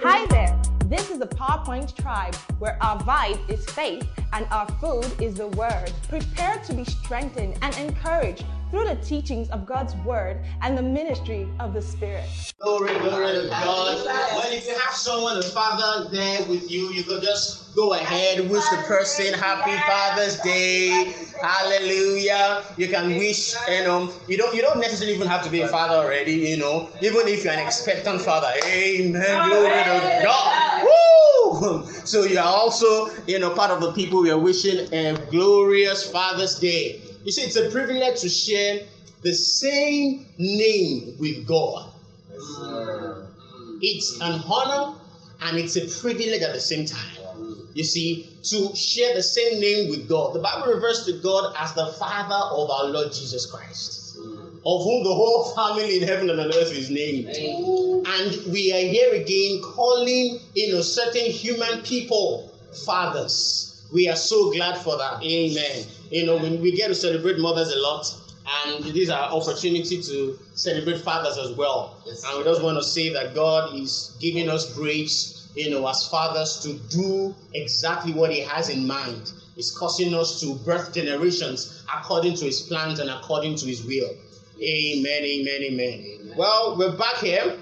[0.00, 0.60] Hi there.
[0.84, 5.48] This is the PowerPoint tribe where our vibe is faith and our food is the
[5.48, 5.90] word.
[6.06, 11.48] Prepare to be strengthened and encouraged through the teachings of God's word and the ministry
[11.60, 12.26] of the Spirit.
[12.60, 14.04] Glory, glory to God.
[14.04, 18.50] Well, if you have someone, a father there with you, you could just go ahead,
[18.50, 21.14] wish the person happy Father's Day.
[21.40, 22.64] Hallelujah.
[22.76, 25.68] You can wish, you know, you don't you don't necessarily even have to be a
[25.68, 28.48] father already, you know, even if you're an expectant father.
[28.66, 29.48] Amen.
[29.48, 30.82] Glory to God.
[30.84, 31.84] Woo!
[32.04, 36.02] So you are also, you know, part of the people we are wishing a glorious
[36.10, 37.00] Father's Day.
[37.24, 38.80] You see, it's a privilege to share
[39.22, 41.90] the same name with God.
[43.80, 44.96] It's an honor
[45.42, 47.17] and it's a privilege at the same time.
[47.78, 50.34] You see, to share the same name with God.
[50.34, 54.58] The Bible refers to God as the Father of our Lord Jesus Christ, hmm.
[54.66, 57.28] of whom the whole family in heaven and on earth is named.
[57.28, 62.52] And we are here again calling, you know, certain human people
[62.84, 63.86] fathers.
[63.94, 65.22] We are so glad for that.
[65.22, 65.86] Amen.
[66.10, 68.12] You know, when we get to celebrate mothers a lot,
[68.66, 72.02] and it is our opportunity to celebrate fathers as well.
[72.26, 76.06] And we just want to say that God is giving us grace, you know, as
[76.08, 79.32] fathers to do exactly what He has in mind.
[79.54, 84.16] He's causing us to birth generations according to His plans and according to His will.
[84.60, 86.04] Amen, amen, amen.
[86.20, 86.36] amen.
[86.36, 87.58] Well, we're back here.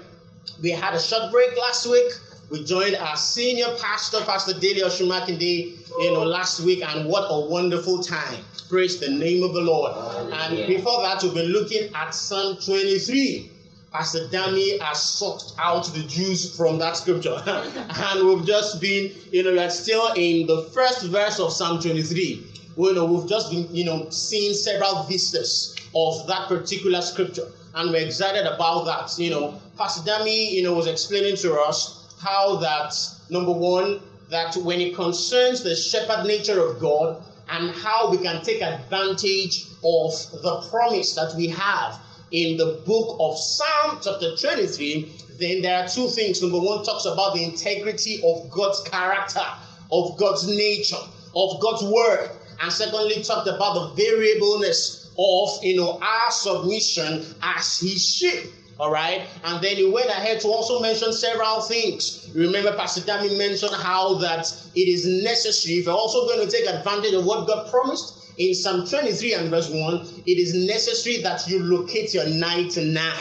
[0.61, 2.11] We had a short break last week.
[2.49, 7.39] We joined our senior pastor, Pastor Dele Osunmakinde, you know, last week, and what a
[7.39, 8.43] wonderful time.
[8.69, 9.91] Praise the name of the Lord.
[9.93, 13.49] Oh, and before that, we've been looking at Psalm 23.
[13.97, 17.41] Pastor has sucked out the Jews from that scripture.
[17.47, 22.43] and we've just been, you know, we're still in the first verse of Psalm 23.
[22.77, 27.47] You know, we've just been, you know, seeing several vistas of that particular scripture.
[27.73, 29.17] And we're excited about that.
[29.17, 32.93] You know, Pastor Dami, you know, was explaining to us how that,
[33.31, 38.43] number one, that when it concerns the shepherd nature of God and how we can
[38.43, 41.99] take advantage of the promise that we have
[42.31, 46.41] in the book of Psalm chapter 23, then there are two things.
[46.41, 49.45] Number one talks about the integrity of God's character,
[49.91, 50.97] of God's nature,
[51.35, 52.29] of God's word.
[52.61, 58.51] And secondly, talked about the variableness of you know our submission as his sheep.
[58.79, 62.29] All right, and then he went ahead to also mention several things.
[62.35, 64.45] Remember, Pastor Dami mentioned how that
[64.75, 68.53] it is necessary if you're also going to take advantage of what God promised in
[68.53, 73.13] Psalm 23 and verse 1, it is necessary that you locate your 99.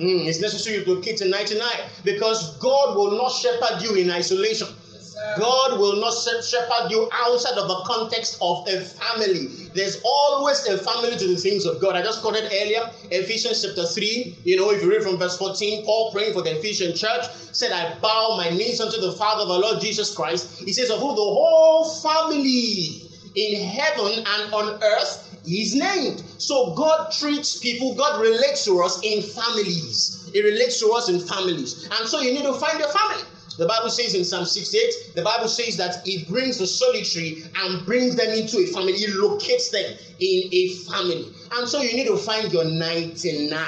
[0.00, 1.62] Mm, it's necessary you locate your 99
[2.04, 4.68] because God will not shepherd you in isolation.
[5.36, 9.70] God will not shepherd you outside of the context of a family.
[9.74, 11.96] There's always a family to the things of God.
[11.96, 14.40] I just quoted earlier Ephesians chapter 3.
[14.44, 17.72] You know, if you read from verse 14, Paul praying for the Ephesian church said,
[17.72, 20.58] I bow my knees unto the Father of our Lord Jesus Christ.
[20.58, 23.05] He says, Of whom the whole family
[23.36, 26.24] in heaven and on earth is named.
[26.38, 30.28] So God treats people, God relates to us in families.
[30.32, 31.88] He relates to us in families.
[31.98, 33.22] And so you need to find your family.
[33.58, 37.86] The Bible says in Psalm 68, the Bible says that He brings the solitary and
[37.86, 38.92] brings them into a family.
[38.92, 41.32] He locates them in a family.
[41.52, 43.58] And so you need to find your 99.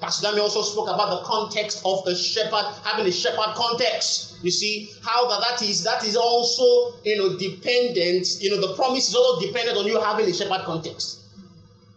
[0.00, 4.33] Pastor Dami also spoke about the context of the shepherd, having a shepherd context.
[4.44, 8.28] You see how that, that is that is also you know dependent.
[8.40, 11.20] You know the promise is also dependent on you having a shepherd context,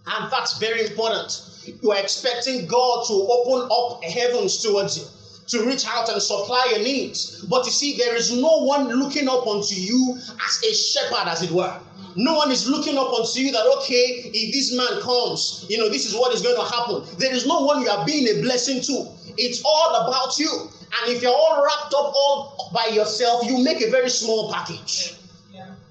[0.07, 1.41] and that's very important.
[1.81, 5.05] You are expecting God to open up heavens towards you
[5.47, 7.43] to reach out and supply your needs.
[7.45, 11.41] But you see, there is no one looking up unto you as a shepherd, as
[11.41, 11.79] it were.
[12.17, 15.88] No one is looking up unto you that, okay, if this man comes, you know,
[15.88, 17.03] this is what is going to happen.
[17.19, 19.07] There is no one you are being a blessing to.
[19.38, 20.50] It's all about you.
[20.50, 25.13] And if you're all wrapped up all by yourself, you make a very small package.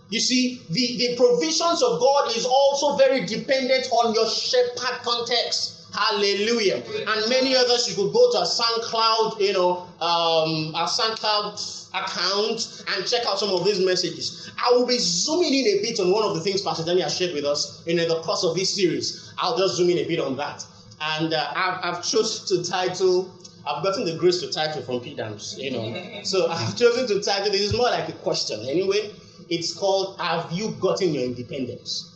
[0.09, 5.76] You see, the, the provisions of God is also very dependent on your shepherd context.
[5.97, 6.83] Hallelujah.
[7.09, 12.85] And many others, you could go to a SoundCloud, you know, um, our SoundCloud account
[12.95, 14.51] and check out some of these messages.
[14.63, 17.17] I will be zooming in a bit on one of the things Pastor Danny has
[17.17, 19.33] shared with us in the course of this series.
[19.39, 20.63] I'll just zoom in a bit on that.
[21.01, 23.31] And uh, I've, I've chosen to title,
[23.67, 26.21] I've gotten the grace to title from PDAMS, you know.
[26.25, 29.13] so I've chosen to title, this is more like a question anyway.
[29.49, 32.13] It's called, Have You Gotten Your Independence?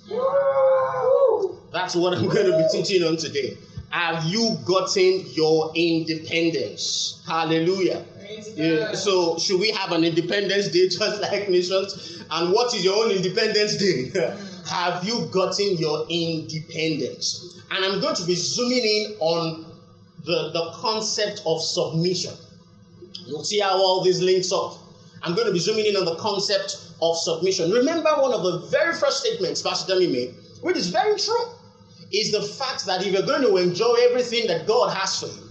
[1.72, 3.56] That's what I'm going to be teaching on today.
[3.90, 7.20] Have you gotten your independence?
[7.26, 8.06] Hallelujah.
[8.54, 8.94] Yeah.
[8.94, 12.22] So, should we have an Independence Day just like nations?
[12.30, 14.12] And what is your own Independence Day?
[14.66, 17.60] have you gotten your independence?
[17.72, 19.66] And I'm going to be zooming in on
[20.24, 22.34] the, the concept of submission.
[23.26, 24.74] You'll see how all these links up.
[25.22, 27.70] I'm going to be zooming in on the concept of submission.
[27.70, 31.44] Remember one of the very first statements Pastor Demi made, which is very true,
[32.12, 35.50] is the fact that if you're going to enjoy everything that God has for you,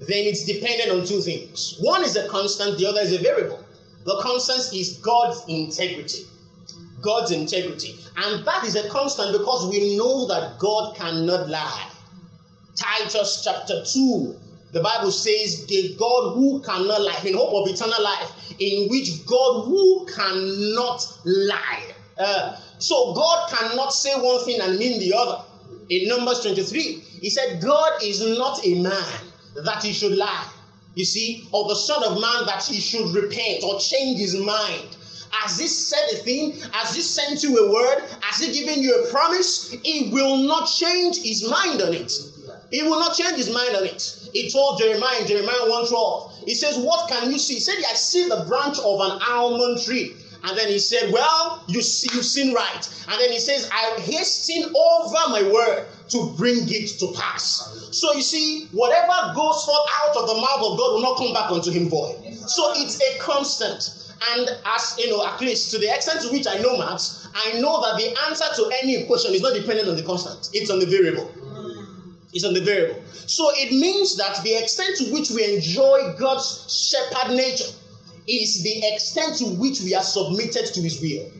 [0.00, 1.76] then it's dependent on two things.
[1.80, 3.62] One is a constant, the other is a variable.
[4.04, 6.24] The constant is God's integrity.
[7.02, 7.98] God's integrity.
[8.16, 11.90] And that is a constant because we know that God cannot lie.
[12.76, 14.36] Titus chapter 2,
[14.72, 19.26] the Bible says, the God who cannot lie, in hope of eternal life, in which
[19.26, 21.94] God who cannot lie.
[22.16, 25.44] Uh, so God cannot say one thing and mean the other.
[25.88, 29.20] In Numbers 23, he said, God is not a man
[29.64, 30.48] that he should lie.
[30.94, 34.96] You see, or the Son of Man that he should repent or change his mind.
[35.30, 36.52] Has he said a thing?
[36.72, 38.02] Has he sent you a word?
[38.20, 39.70] Has he given you a promise?
[39.84, 42.12] He will not change his mind on it.
[42.70, 44.16] He will not change his mind on it.
[44.32, 46.44] He told Jeremiah in Jeremiah 1:12.
[46.44, 47.54] He says, What can you see?
[47.54, 50.14] He said, I see the branch of an almond tree.
[50.42, 53.04] And then he said, Well, you see, you've seen right.
[53.08, 57.88] And then he says, I hasten over my word to bring it to pass.
[57.92, 61.32] So you see, whatever goes forth out of the mouth of God will not come
[61.32, 62.16] back unto him void.
[62.46, 63.96] So it's a constant.
[64.32, 67.58] And as you know, at least to the extent to which I know maths, I
[67.60, 70.78] know that the answer to any equation is not dependent on the constant, it's on
[70.78, 71.32] the variable.
[72.32, 73.02] It's on the variable.
[73.26, 77.72] So it means that the extent to which we enjoy God's shepherd nature
[78.30, 81.30] is the extent to which we are submitted to his will.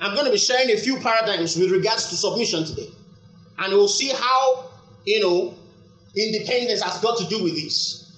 [0.00, 2.88] I'm going to be sharing a few paradigms with regards to submission today.
[3.58, 4.64] And we'll see how,
[5.06, 5.54] you know,
[6.16, 8.12] independence has got to do with this.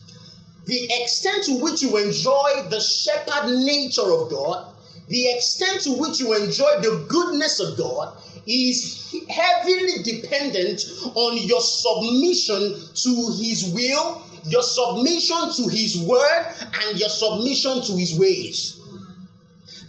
[0.64, 4.72] The extent to which you enjoy the shepherd nature of God,
[5.08, 8.16] the extent to which you enjoy the goodness of God,
[8.46, 10.82] is heavily dependent
[11.14, 16.54] on your submission to His will, your submission to His word,
[16.88, 18.80] and your submission to His ways.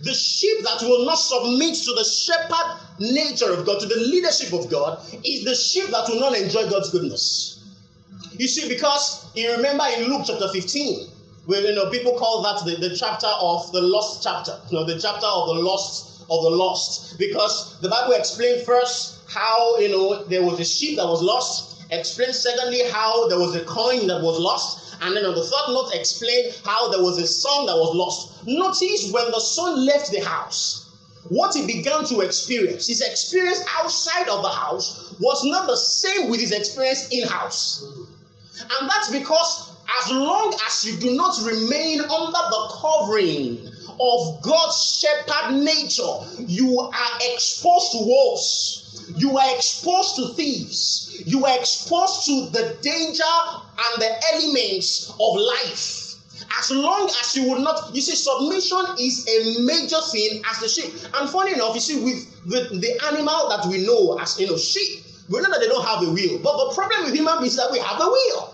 [0.04, 4.54] The sheep that will not submit to the shepherd nature of God, to the leadership
[4.54, 7.64] of God, is the sheep that will not enjoy God's goodness.
[8.38, 11.10] You see, because you remember in Luke chapter 15,
[11.46, 14.86] where you know people call that the, the chapter of the lost chapter, you know,
[14.86, 19.90] the chapter of the lost of the lost, because the Bible explained first how you
[19.90, 24.08] know there was a sheep that was lost, explained secondly how there was a coin
[24.08, 27.66] that was lost, and then on the third note, explain how there was a son
[27.66, 28.46] that was lost.
[28.48, 30.90] Notice when the son left the house,
[31.30, 36.30] what he began to experience, his experience outside of the house was not the same
[36.30, 37.84] with his experience in house.
[38.60, 39.72] And that's because
[40.04, 46.18] as long as you do not remain under the covering of God's shepherd nature,
[46.48, 52.78] you are exposed to wolves you are exposed to thieves, you are exposed to the
[52.82, 53.24] danger
[53.54, 56.04] and the elements of life.
[56.60, 60.68] As long as you will not, you see, submission is a major thing as the
[60.68, 60.94] sheep.
[61.16, 64.58] And funny enough, you see, with the, the animal that we know as you know,
[64.58, 66.40] sheep, we know that they don't have a will.
[66.40, 68.54] But the problem with human beings is that we have a will.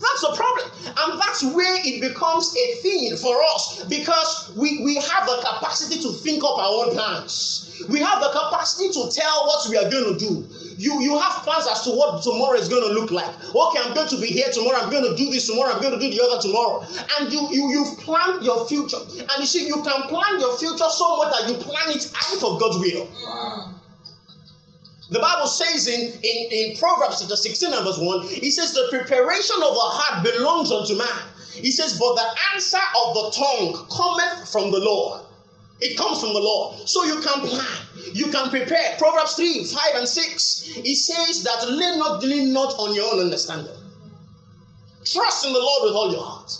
[0.00, 0.70] That's the problem.
[0.96, 6.00] And that's where it becomes a thing for us because we, we have the capacity
[6.00, 7.84] to think up our own plans.
[7.88, 10.46] We have the capacity to tell what we are going to do.
[10.78, 13.28] You, you have plans as to what tomorrow is going to look like.
[13.28, 14.78] Okay, I'm going to be here tomorrow.
[14.80, 15.72] I'm going to do this tomorrow.
[15.74, 16.82] I'm going to do the other tomorrow.
[17.18, 18.96] And you, you, you've planned your future.
[18.96, 22.42] And you see, you can plan your future so much that you plan it out
[22.42, 23.79] of God's will.
[25.10, 28.86] The Bible says in, in, in Proverbs chapter 16 and verse 1, it says, The
[28.90, 31.08] preparation of the heart belongs unto man.
[31.52, 35.22] He says, But the answer of the tongue cometh from the Lord.
[35.80, 36.88] It comes from the Lord.
[36.88, 37.66] So you can plan,
[38.12, 38.96] you can prepare.
[38.98, 40.76] Proverbs 3, 5, and 6.
[40.76, 43.74] It says that lean not, lean not on your own understanding.
[45.04, 46.52] Trust in the Lord with all your heart.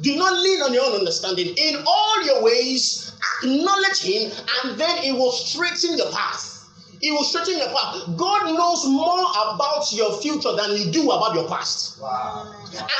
[0.00, 1.54] Do not lean on your own understanding.
[1.58, 3.12] In all your ways,
[3.42, 4.32] acknowledge Him,
[4.64, 6.57] and then He will straighten your path.
[7.00, 8.16] He will straighten your path.
[8.16, 9.24] God knows more
[9.54, 12.00] about your future than you do about your past.
[12.00, 12.52] Wow.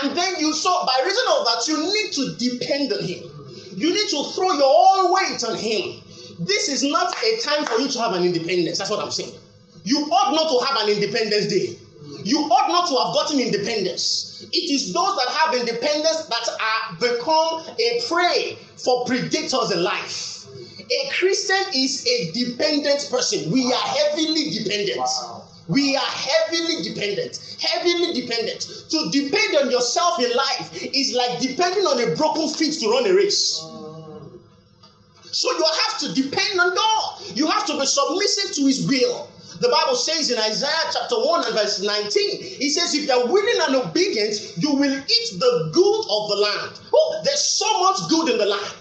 [0.03, 3.25] And then you saw, by reason of that, you need to depend on Him.
[3.77, 6.01] You need to throw your whole weight on Him.
[6.39, 8.79] This is not a time for you to have an independence.
[8.79, 9.35] That's what I'm saying.
[9.85, 11.79] You ought not to have an independence day.
[12.25, 14.47] You ought not to have gotten independence.
[14.53, 20.38] It is those that have independence that are become a prey for predators in life.
[20.91, 23.51] A Christian is a dependent person.
[23.51, 24.99] We are heavily dependent.
[24.99, 25.45] Wow.
[25.69, 27.57] We are heavily dependent.
[27.61, 28.61] Heavily dependent.
[28.89, 33.07] To depend on yourself in life is like depending on a broken feet to run
[33.07, 33.63] a race.
[35.31, 37.37] So you have to depend on God.
[37.37, 39.31] You have to be submissive to His will.
[39.61, 43.61] The Bible says in Isaiah chapter 1 and verse 19, it says, If you're willing
[43.67, 46.81] and obedient, you will eat the good of the land.
[46.95, 48.75] Oh, there's so much good in the land.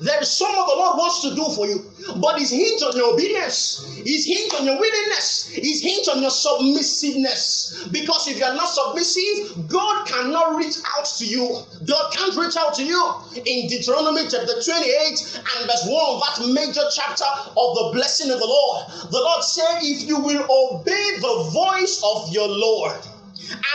[0.00, 1.90] There is some of the Lord wants to do for you,
[2.20, 3.84] but it's hinged on your obedience.
[3.98, 5.50] It's hinged on your willingness.
[5.54, 7.88] It's hinged on your submissiveness.
[7.90, 11.58] Because if you are not submissive, God cannot reach out to you.
[11.86, 13.14] God can't reach out to you.
[13.34, 17.24] In Deuteronomy chapter 28 and verse 1, that major chapter
[17.56, 22.00] of the blessing of the Lord, the Lord said, If you will obey the voice
[22.04, 23.00] of your Lord,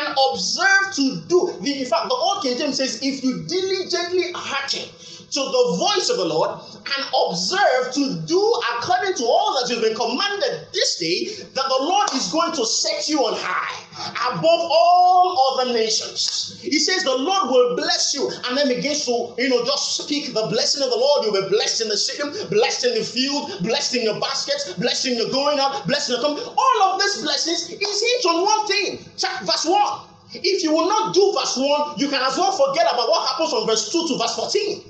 [0.01, 1.49] and observe to do.
[1.63, 4.89] in fact, the Old King James says, if you diligently hearken
[5.33, 9.81] to the voice of the Lord and observe to do according to all that you've
[9.81, 13.83] been commanded this day, that the Lord is going to set you on high
[14.29, 16.59] above all other nations.
[16.61, 20.33] He says the Lord will bless you, and then begins to, you know, just speak
[20.33, 21.25] the blessing of the Lord.
[21.25, 25.07] You'll be blessed in the city, blessed in the field, blessed in your baskets, blessed
[25.07, 26.43] in your going out, blessed in your coming.
[26.43, 28.99] All of these blessings is hinged on one thing.
[29.17, 30.09] Check verse 1.
[30.33, 33.51] If you will not do verse 1, you can as well forget about what happens
[33.51, 34.83] from verse 2 to verse 14.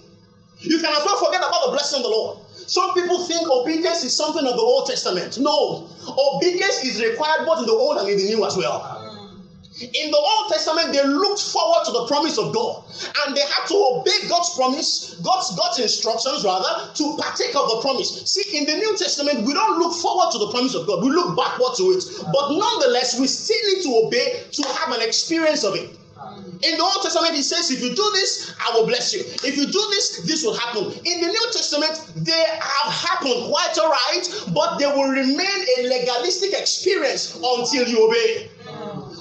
[0.60, 2.40] You can as well forget about the blessing of the Lord.
[2.68, 5.38] Some people think obedience is something of the Old Testament.
[5.38, 8.93] No, obedience is required both in the Old and in the New as well.
[9.82, 12.84] In the Old Testament, they looked forward to the promise of God
[13.26, 17.80] and they had to obey God's promise, God's, God's instructions rather, to partake of the
[17.82, 18.22] promise.
[18.30, 21.10] See, in the New Testament, we don't look forward to the promise of God, we
[21.10, 22.06] look backward to it.
[22.32, 25.90] But nonetheless, we still need to obey to have an experience of it.
[26.64, 29.22] In the Old Testament, he says, If you do this, I will bless you.
[29.22, 30.86] If you do this, this will happen.
[31.04, 35.88] In the New Testament, they have happened quite all right, but they will remain a
[35.88, 38.50] legalistic experience until you obey.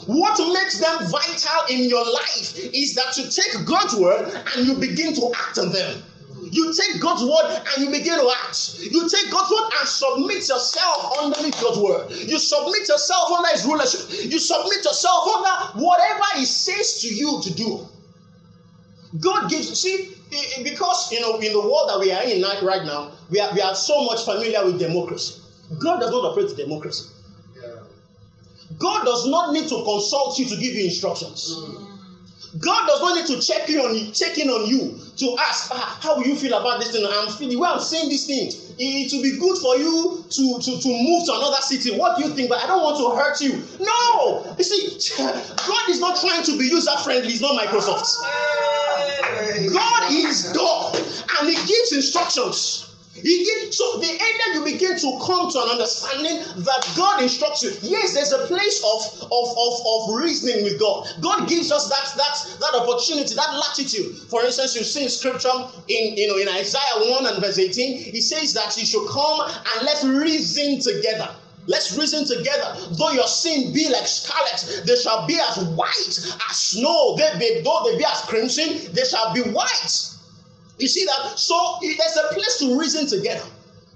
[0.06, 4.74] What makes them vital in your life is that you take God's word and you
[4.74, 6.02] begin to act on them.
[6.50, 8.78] You take God's word and you begin to act.
[8.80, 12.10] You take God's word and submit yourself underneath God's word.
[12.10, 14.30] You submit yourself under His rulership.
[14.30, 17.86] You submit yourself under whatever He says to you to do.
[19.20, 20.14] God gives, see,
[20.62, 23.60] because you know, in the world that we are in right now, we are, we
[23.60, 25.40] are so much familiar with democracy.
[25.78, 27.11] God does not operate democracy.
[28.82, 31.54] God does not need to consult you to give you instructions.
[31.56, 31.92] Mm.
[32.58, 35.70] God does not need to check in on you, check in on you to ask,
[35.72, 37.06] ah, how will you feel about this thing?
[37.08, 38.74] I'm feeling well, I'm saying these things.
[38.76, 41.96] It will be good for you to, to, to move to another city.
[41.96, 42.50] What do you think?
[42.50, 43.62] But I don't want to hurt you.
[43.80, 44.54] No!
[44.58, 48.20] You see, God is not trying to be user friendly, He's not Microsoft.
[49.72, 52.91] God is God and He gives instructions.
[53.14, 57.70] So the end you begin to come to an understanding that God instructs you.
[57.82, 61.06] Yes, there's a place of, of, of, of reasoning with God.
[61.20, 64.16] God gives us that, that, that opportunity, that latitude.
[64.28, 65.52] For instance, you see in scripture
[65.88, 69.40] in you know in Isaiah 1 and verse 18, he says that you should come
[69.48, 71.28] and let's reason together.
[71.66, 72.76] Let's reason together.
[72.92, 76.18] Though your sin be like scarlet, they shall be as white
[76.50, 77.16] as snow.
[77.16, 80.11] They be, though they be as crimson, they shall be white.
[80.78, 81.38] You see that?
[81.38, 83.44] So there's a place to reason together.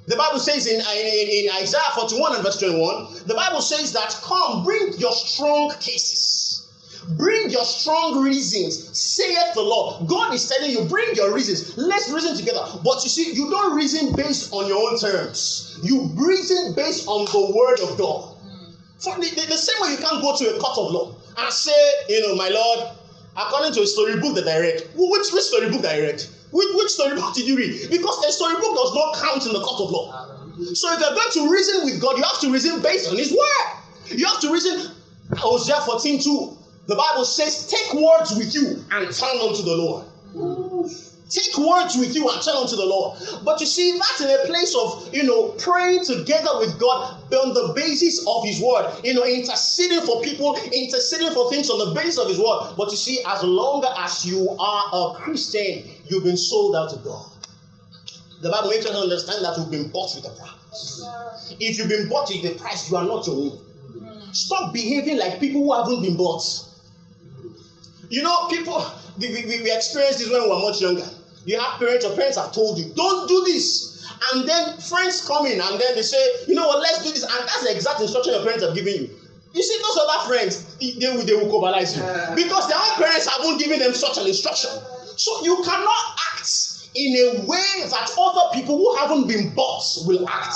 [0.06, 4.16] The Bible says in, in, in, Isaiah 41 and verse 21, the Bible says that,
[4.22, 6.62] Come, bring your strong cases.
[7.10, 10.08] Bring your strong reasons, saith the Lord.
[10.08, 11.76] God is telling you, bring your reasons.
[11.76, 12.64] Let's reason together.
[12.84, 17.24] But you see, you don't reason based on your own terms, you reason based on
[17.26, 18.36] the word of God.
[18.98, 21.52] For the, the, the same way you can't go to a court of law and
[21.52, 22.90] say, you know, my Lord,
[23.36, 26.26] according to a storybook that I read, which, which storybook that I read?
[26.50, 27.90] Which, which storybook did you read?
[27.90, 30.26] Because a storybook does not count in the court of law.
[30.74, 33.30] So if you're going to reason with God, you have to reason based on His
[33.30, 34.16] word.
[34.18, 34.90] You have to reason.
[35.36, 36.58] Hosea 14 2.
[36.86, 40.06] The Bible says, Take words with you and turn unto the Lord.
[41.28, 43.18] Take words with you and turn unto the Lord.
[43.44, 47.52] But you see, that's in a place of, you know, praying together with God on
[47.52, 48.92] the basis of His word.
[49.02, 52.74] You know, interceding for people, interceding for things on the basis of His word.
[52.76, 56.96] But you see, as long as you are a Christian, you've been sold out to
[56.96, 57.30] God.
[58.42, 61.02] The Bible makes us understand that we've been bought with a price.
[61.58, 63.60] If you've been bought with a price, you are not your own.
[64.32, 66.42] Stop behaving like people who haven't been bought.
[68.10, 68.84] You know, people,
[69.18, 71.08] we, we, we experienced this when we were much younger.
[71.44, 74.04] You have parents, your parents have told you, don't do this.
[74.32, 77.22] And then friends come in and then they say, you know what, let's do this.
[77.22, 79.10] And that's the exact instruction your parents have given you.
[79.54, 82.02] You see, those other friends, they will, they will cobalize you.
[82.36, 84.70] Because their own parents haven't given them such an instruction.
[85.16, 90.28] So you cannot act in a way that other people who haven't been bought will
[90.28, 90.54] act.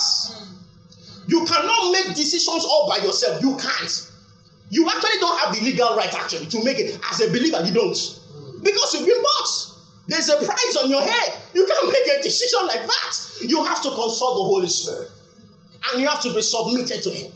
[1.26, 3.42] You cannot make decisions all by yourself.
[3.42, 4.10] You can't.
[4.70, 6.98] You actually don't have the legal right actually to make it.
[7.10, 8.20] As a believer, you don't.
[8.62, 9.70] Because you've been bought.
[10.06, 11.38] There's a price on your head.
[11.54, 13.16] You can't make a decision like that.
[13.42, 15.10] You have to consult the Holy Spirit.
[15.92, 17.32] And you have to be submitted to Him.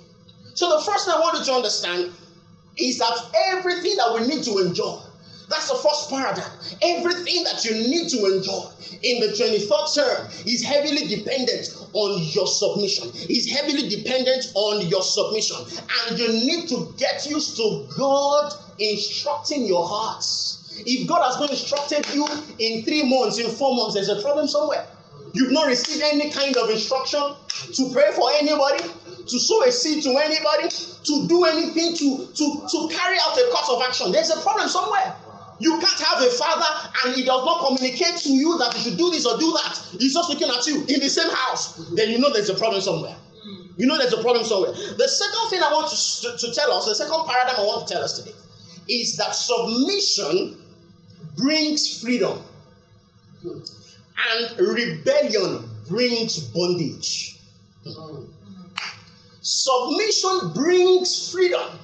[0.55, 2.13] So the first thing I want you to understand
[2.77, 3.17] is that
[3.49, 4.99] everything that we need to enjoy,
[5.55, 6.51] that's the first paradigm.
[6.83, 8.67] Everything that you need to enjoy
[9.03, 13.09] in the 24th term is heavily dependent on your submission.
[13.31, 15.57] Is heavily dependent on your submission.
[16.09, 20.83] And you need to get used to God instructing your hearts.
[20.85, 22.27] If God has not instructed you
[22.59, 24.87] in three months, in four months, there's a problem somewhere.
[25.35, 27.21] You've not received any kind of instruction
[27.75, 28.85] to pray for anybody,
[29.27, 33.51] to sow a seed to anybody, to do anything, to, to, to carry out a
[33.53, 34.13] course of action.
[34.13, 35.15] There's a problem somewhere.
[35.61, 38.99] You can't have a father and he does not communicate to you that you should
[38.99, 39.79] do this or do that.
[39.99, 41.77] He's just looking at you in the same house.
[41.95, 43.17] Then you know there's a problem somewhere.
[43.77, 44.73] You know there's a problem somewhere.
[44.73, 47.87] The second thing I want to, to, to tell us, the second paradigm I want
[47.87, 48.37] to tell us today,
[48.89, 50.61] is that submission
[51.37, 52.41] brings freedom
[53.45, 57.39] and rebellion brings bondage.
[59.41, 61.79] Submission brings freedom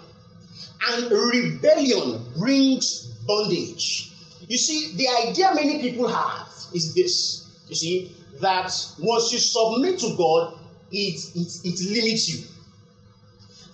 [0.89, 4.11] and rebellion brings bondage.
[4.49, 7.47] You see, the idea many people have is this.
[7.69, 8.11] You see,
[8.41, 10.59] that once you submit to God,
[10.91, 12.45] it, it, it limits you.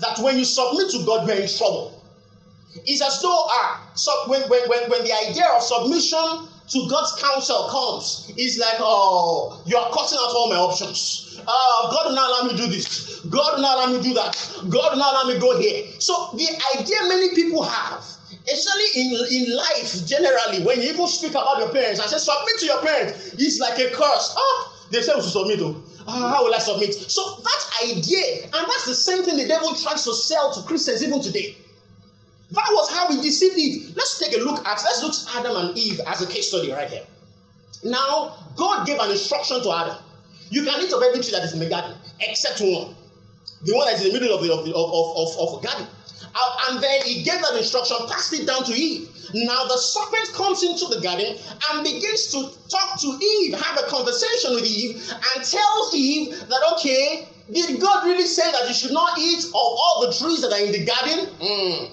[0.01, 2.03] That when you submit to God, you're in trouble.
[2.85, 7.13] It's as though ah, so when, when, when, when the idea of submission to God's
[7.23, 11.41] counsel comes, it's like, oh, you are cutting out all my options.
[11.41, 13.21] Uh, God will not allow me to do this.
[13.31, 14.37] God will not allow me to do that.
[14.69, 15.87] God will not allow me to go here.
[15.99, 18.05] So the idea many people have
[18.49, 22.59] Especially in, in life, generally, when you even speak about your parents and say, submit
[22.61, 24.35] to your parents, it's like a curse.
[24.37, 25.61] Ah, they say we should submit.
[25.61, 25.83] Oh.
[26.07, 26.95] Ah, how will I submit?
[26.95, 31.03] So that idea, and that's the same thing the devil tries to sell to Christians
[31.03, 31.57] even today.
[32.53, 33.93] That was how we deceived Eve.
[33.97, 36.71] Let's take a look at, let's look at Adam and Eve as a case study
[36.71, 37.03] right here.
[37.83, 39.97] Now, God gave an instruction to Adam.
[40.51, 42.95] You can eat of every tree that is in the garden, except one.
[43.65, 45.63] The one that is in the middle of the, of, the, of, of, of, of
[45.65, 45.87] garden.
[46.69, 49.09] And then he gave that instruction, passed it down to Eve.
[49.35, 51.37] Now the serpent comes into the garden
[51.71, 56.63] and begins to talk to Eve, have a conversation with Eve, and tells Eve that,
[56.75, 60.53] okay, did God really say that you should not eat of all the trees that
[60.53, 61.27] are in the garden?
[61.41, 61.91] Mm.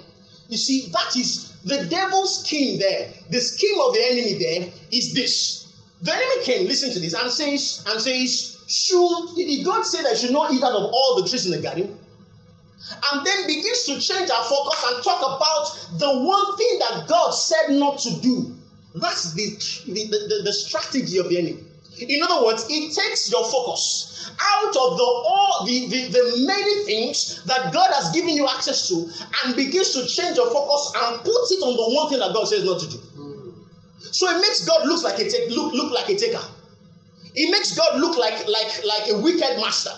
[0.49, 3.09] You see, that is the devil's scheme there.
[3.29, 5.67] The scheme of the enemy there is this.
[6.01, 10.11] The enemy came, listen to this, and says, and says, should did God say that
[10.11, 11.97] you should not eat out of all the trees in the garden?
[13.11, 17.31] And then begins to change our focus and talk about the one thing that God
[17.31, 18.55] said not to do.
[18.95, 21.63] That's the, the, the, the strategy of the enemy.
[21.99, 26.85] In other words, it takes your focus out of the all the, the, the many
[26.85, 29.07] things that God has given you access to
[29.43, 32.45] and begins to change your focus and puts it on the one thing that God
[32.45, 32.99] says not to do.
[34.11, 36.43] So it makes God look like a take, look, look like a taker.
[37.35, 39.91] It makes God look like like like a wicked master,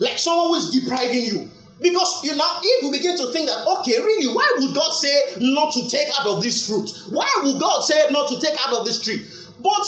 [0.00, 1.50] like someone who is depriving you.
[1.80, 5.34] Because you know, if you begin to think that, okay, really, why would God say
[5.40, 6.90] not to take out of this fruit?
[7.08, 9.24] Why would God say not to take out of this tree?
[9.60, 9.86] But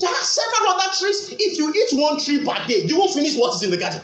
[0.00, 1.34] there are several other trees.
[1.38, 4.00] If you eat one tree per day, you won't finish what is in the garden.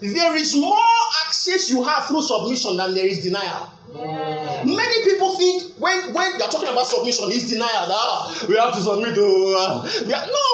[0.00, 0.78] There is more
[1.26, 3.70] access you have through submission than there is denial.
[3.94, 4.64] Yeah.
[4.64, 7.86] Many people think when when you're talking about submission, it's denial.
[7.88, 9.54] Ah, we have to submit to.
[9.56, 10.26] Uh, yeah.
[10.26, 10.45] No,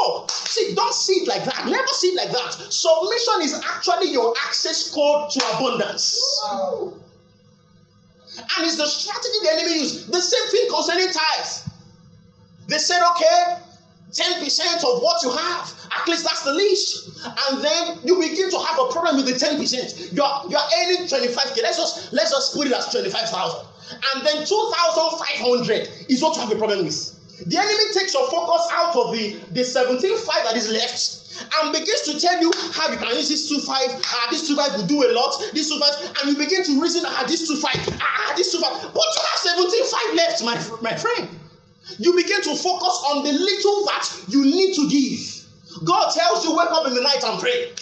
[0.52, 1.66] see, don't see it like that.
[1.66, 2.72] Never see it like that.
[2.72, 6.20] Submission is actually your access code to abundance.
[8.36, 10.06] And it's the strategy the enemy use.
[10.06, 11.68] The same thing concerning tithes.
[12.68, 13.58] They said, okay,
[14.12, 15.74] 10% of what you have.
[15.98, 17.10] At least that's the least.
[17.24, 20.12] And then you begin to have a problem with the 10%.
[20.12, 21.62] You're, you're earning 25k.
[21.62, 23.66] Let's just let's just put it as 25,000.
[24.14, 27.18] And then 2,500 is what you have a problem with.
[27.46, 31.22] The enemy takes your focus out of the, the 17 5 that is left
[31.60, 34.02] and begins to tell you how you can use this 2.5.
[34.04, 35.34] Ah, this 2 5 will do a lot.
[35.52, 38.92] This 2.5, and you begin to reason, ah, this 2.5, ah, this 2.5.
[38.94, 41.28] But you have 17 5 left, my, my friend.
[41.98, 45.42] You begin to focus on the little that you need to give.
[45.84, 47.72] God tells you, wake up in the night and pray.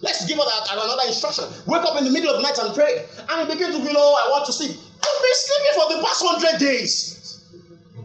[0.00, 1.44] Let's give us another instruction.
[1.66, 3.04] Wake up in the middle of the night and pray.
[3.30, 4.70] And you begin to feel, oh, I want to sleep.
[4.70, 7.17] I've been sleeping for the past hundred days.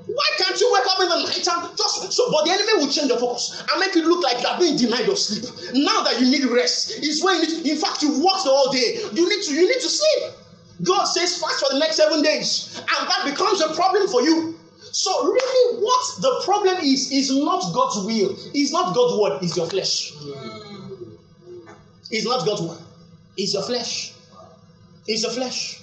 [0.05, 2.31] Why can't you wake up in the night and just so?
[2.31, 4.77] But the enemy will change your focus and make it look like you are being
[4.77, 5.43] denied your sleep.
[5.73, 7.67] Now that you need rest, is when you need.
[7.67, 8.99] In fact, you've worked all day.
[9.13, 9.53] You need to.
[9.53, 10.33] You need to sleep.
[10.83, 14.57] God says fast for the next seven days, and that becomes a problem for you.
[14.91, 19.55] So, really, what the problem is, is not God's will, is not God's word, is
[19.55, 20.13] your flesh.
[22.11, 22.79] It's not God's word,
[23.37, 24.13] it's your flesh.
[25.07, 25.83] It's your flesh.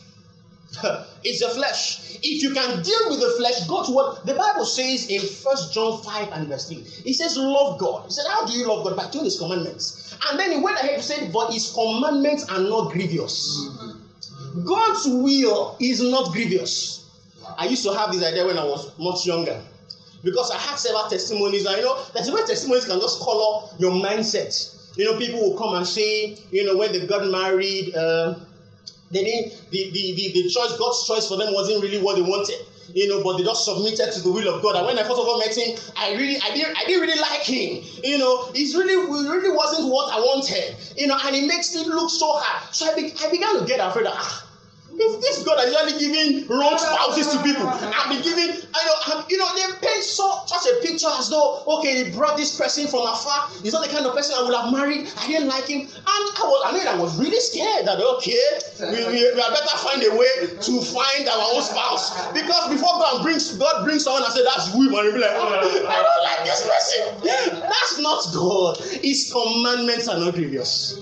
[1.25, 2.19] it's your flesh.
[2.23, 6.03] If you can deal with the flesh, God's word, the Bible says in First John
[6.03, 8.05] 5 and verse 3, it says, Love God.
[8.07, 8.97] He said, How do you love God?
[8.97, 10.17] By doing his commandments.
[10.29, 13.69] And then he went ahead to say, But his commandments are not grievous.
[14.65, 17.05] God's will is not grievous.
[17.59, 19.61] I used to have this idea when I was much younger
[20.23, 21.67] because I had several testimonies.
[21.67, 24.77] I know that several testimonies can just color your mindset.
[24.97, 28.35] You know, people will come and say, you know, when they got married, uh,
[29.11, 32.23] they didn't, the, the, the, the choice, God's choice for them wasn't really what they
[32.23, 32.57] wanted
[32.95, 34.77] you know, but they just submitted to the will of God.
[34.77, 37.21] And when I first of all met him, I really, I didn't, I didn't really
[37.21, 37.85] like him.
[38.03, 40.77] You know, he's really, really wasn't what I wanted.
[40.97, 42.75] You know, and it makes it look so hard.
[42.75, 44.50] So I, be, I began to get afraid that ah,
[45.01, 48.97] if this God is usually giving wrong spouses to people, I've been giving, I know,
[49.07, 52.57] I'm, you know, they paint so such a picture as though, okay, they brought this
[52.59, 53.49] person from afar.
[53.63, 55.09] He's not the kind of person I would have married.
[55.17, 58.45] I didn't like him, and I was, I mean, I was really scared that okay,
[58.93, 63.01] we, we, we are better find a way to find our own spouse because before
[63.01, 65.49] God brings God brings someone and say that's we, man, be like, oh,
[65.89, 67.61] I don't like this person.
[67.61, 68.77] That's not God.
[69.01, 71.01] His commandments are not grievous.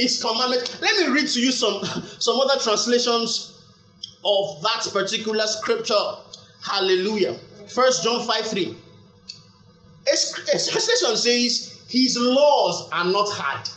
[0.00, 0.78] His commandment.
[0.80, 1.84] Let me read to you some,
[2.18, 3.60] some other translations
[4.24, 6.14] of that particular scripture.
[6.62, 7.38] Hallelujah.
[7.68, 8.76] First John 5 3.
[10.06, 10.16] A,
[10.58, 13.68] translation says, His laws are not hard.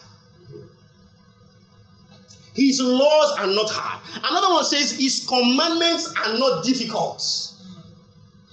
[2.55, 4.01] His laws are not hard.
[4.23, 7.23] Another one says, His commandments are not difficult.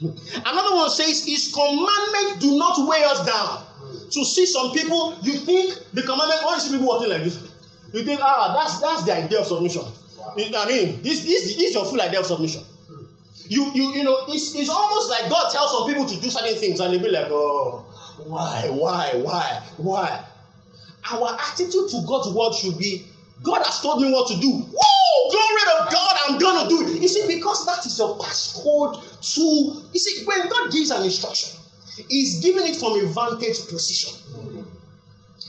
[0.01, 3.67] Another one says, His commandments do not weigh us down.
[4.11, 7.50] To see some people, you think the commandment, all you see people walking like this.
[7.93, 9.83] You think, ah, that's that's the idea of submission.
[9.83, 10.35] Wow.
[10.37, 12.63] I mean, this this is your full idea of submission.
[13.49, 16.57] You you you know, it's it's almost like God tells some people to do certain
[16.57, 17.85] things and they be like, oh,
[18.27, 20.25] why, why, why, why?
[21.11, 23.07] Our attitude to God's word should be,
[23.43, 24.51] God has told me what to do.
[24.51, 25.31] Woo!
[25.31, 27.03] Glory to God, I'm gonna do it.
[27.03, 29.03] You see, because that is your passcode
[29.35, 31.59] to you see, when God gives an instruction,
[32.09, 34.15] He's giving it from a vantage position.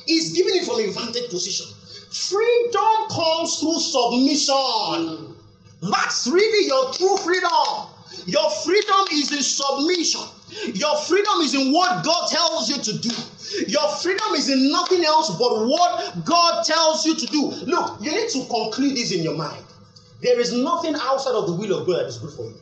[0.06, 1.68] He's giving it from a vantage position.
[2.12, 5.36] Freedom comes through submission.
[5.82, 7.88] That's really your true freedom.
[8.26, 10.22] Your freedom is in submission.
[10.76, 13.16] Your freedom is in what God tells you to do.
[13.68, 17.46] Your freedom is in nothing else but what God tells you to do.
[17.66, 19.64] Look, you need to conclude this in your mind.
[20.22, 22.56] There is nothing outside of the will of God that is good for you.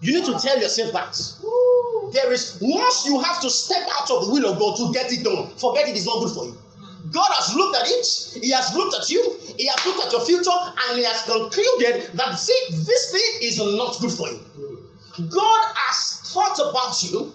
[0.00, 2.12] You need to tell yourself that.
[2.12, 5.12] There is, once you have to step out of the will of God to get
[5.12, 6.58] it done, forget it is not good for you.
[7.10, 10.24] God has looked at it, He has looked at you, He has looked at your
[10.24, 14.40] future, and He has concluded that see, this thing is not good for you.
[15.30, 17.32] God has thought about you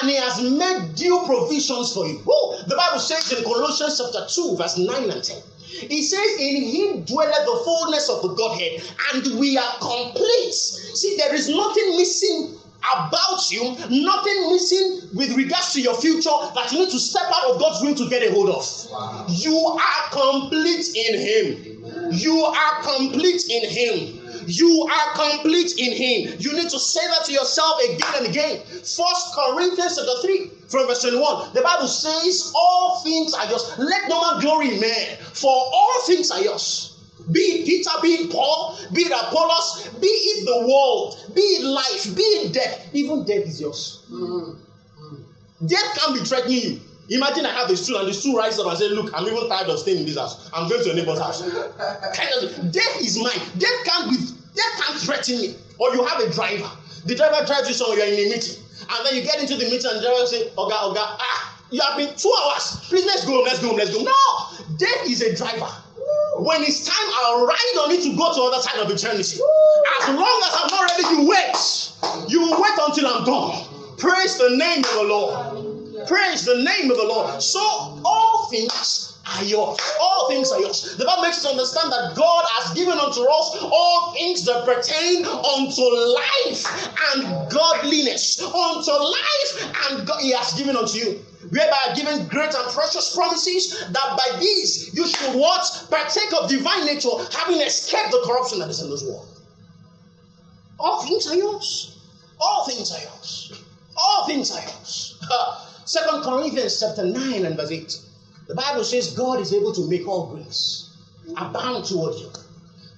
[0.00, 2.18] and He has made due provisions for you.
[2.18, 5.42] Ooh, the Bible says in Colossians chapter 2, verse 9 and 10.
[5.90, 10.54] He says, In him dwelleth the fullness of the Godhead, and we are complete.
[10.54, 12.58] See, there is nothing missing
[12.92, 17.52] about you, nothing missing with regards to your future that you need to step out
[17.52, 18.64] of God's will to get a hold of.
[19.30, 22.12] You are complete in Him.
[22.12, 24.20] You are complete in Him.
[24.46, 26.36] You are complete in Him.
[26.38, 28.62] You need to say that to yourself again and again.
[28.66, 31.54] First Corinthians chapter 3, from verse 21.
[31.54, 33.72] The Bible says, All things are yours.
[33.78, 36.93] Let no man glory in man, for all things are yours.
[37.32, 41.64] Be it Peter, be it Paul, be it Apollos, be it the world, be it
[41.64, 42.88] life, be it death.
[42.92, 44.04] Even death is yours.
[44.10, 45.66] Mm-hmm.
[45.66, 46.80] Death can be threatening you.
[47.10, 49.48] Imagine I have a stool and the stool rises up and says, Look, I'm even
[49.48, 50.50] tired of staying in this house.
[50.54, 51.42] I'm going to your neighbor's house.
[52.72, 53.40] death is mine.
[53.58, 54.16] Death can't be
[54.54, 55.54] death can't threaten me.
[55.78, 56.70] Or you have a driver.
[57.04, 58.62] The driver drives you somewhere, you're in a meeting.
[58.90, 61.80] And then you get into the meeting and the driver say, Oga, Oga, ah, you
[61.80, 62.80] have been two hours.
[62.88, 64.02] Please let's go, let's go, let's go.
[64.02, 65.70] No, death is a driver.
[66.36, 69.38] When it's time, I'll ride on it to go to the other side of eternity.
[70.00, 72.30] As long as I'm not ready, you wait.
[72.30, 73.96] You will wait until I'm gone.
[73.98, 76.08] Praise the name of the Lord.
[76.08, 77.40] Praise the name of the Lord.
[77.40, 77.60] So
[78.04, 79.78] all things are yours.
[80.00, 80.96] All things are yours.
[80.96, 85.24] The Bible makes us understand that God has given unto us all things that pertain
[85.24, 86.66] unto life
[87.14, 88.42] and godliness.
[88.42, 89.52] Unto life
[89.90, 89.93] and
[90.24, 95.06] He has given unto you whereby given great and precious promises, that by these you
[95.06, 95.86] should what?
[95.90, 99.28] Partake of divine nature, having escaped the corruption that is in this world.
[100.80, 101.98] All things are yours.
[102.40, 103.62] All things are yours.
[103.96, 105.18] All things are yours.
[105.84, 108.00] Second Corinthians chapter 9 and verse 8.
[108.48, 110.90] The Bible says God is able to make all grace
[111.36, 112.30] abound toward you,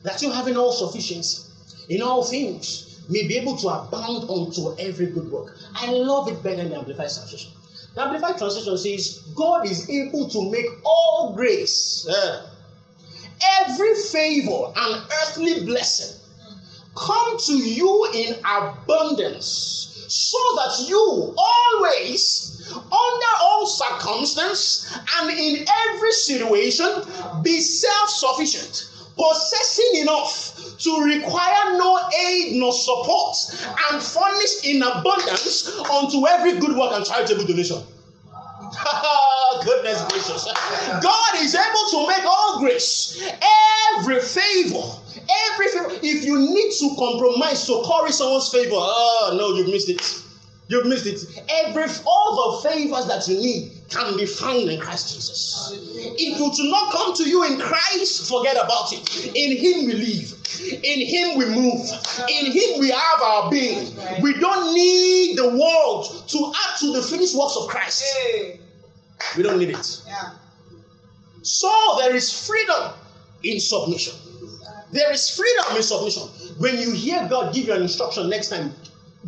[0.05, 1.43] that you having all sufficiency
[1.89, 5.57] in all things may be able to abound unto every good work.
[5.75, 7.53] I love it better than the Amplified Translation.
[7.95, 12.49] The Amplified Translation says, God is able to make all grace, uh,
[13.61, 16.17] every favor and earthly blessing
[16.97, 26.13] come to you in abundance, so that you always, under all circumstances and in every
[26.13, 26.87] situation,
[27.43, 33.37] be self sufficient possessing enough to require no aid nor support,
[33.91, 37.83] and furnish in abundance unto every good work and charitable donation.
[39.65, 40.45] Goodness gracious.
[41.03, 43.23] God is able to make all grace,
[43.97, 44.83] every favor,
[45.51, 45.99] every favor.
[46.03, 50.23] If you need to compromise to curry someone's favor, oh no, you've missed it.
[50.69, 51.45] You've missed it.
[51.49, 55.73] Every all the favors that you need can be found in Christ Jesus.
[55.73, 59.27] If you do not come to you in Christ, forget about it.
[59.27, 60.35] In Him we live.
[60.83, 61.89] In Him we move.
[62.29, 63.95] In Him we have our being.
[64.21, 68.03] We don't need the world to add to the finished works of Christ.
[69.37, 70.03] We don't need it.
[71.43, 72.93] So there is freedom
[73.45, 74.15] in submission.
[74.91, 76.23] There is freedom in submission.
[76.59, 78.75] When you hear God give you an instruction next time,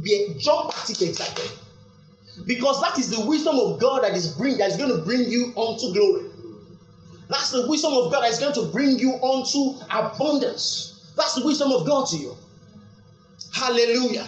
[0.02, 1.50] be it excited.
[2.46, 5.28] Because that is the wisdom of God that is bring that is going to bring
[5.28, 6.30] you unto glory.
[7.28, 11.12] That's the wisdom of God that is going to bring you unto abundance.
[11.16, 12.37] That's the wisdom of God to you.
[13.52, 14.26] Hallelujah.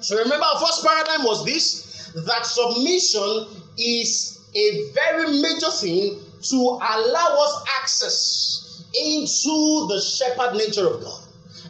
[0.00, 6.56] So remember, our first paradigm was this that submission is a very major thing to
[6.56, 11.22] allow us access into the shepherd nature of God.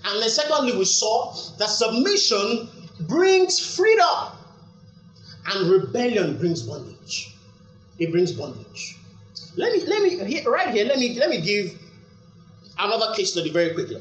[0.04, 2.68] And then, secondly, we saw that submission
[3.00, 4.32] brings freedom
[5.46, 7.32] and rebellion brings bondage.
[7.98, 8.96] It brings bondage.
[9.56, 11.76] Let me, let me, right here, let me, let me give
[12.78, 14.00] another case study very quickly.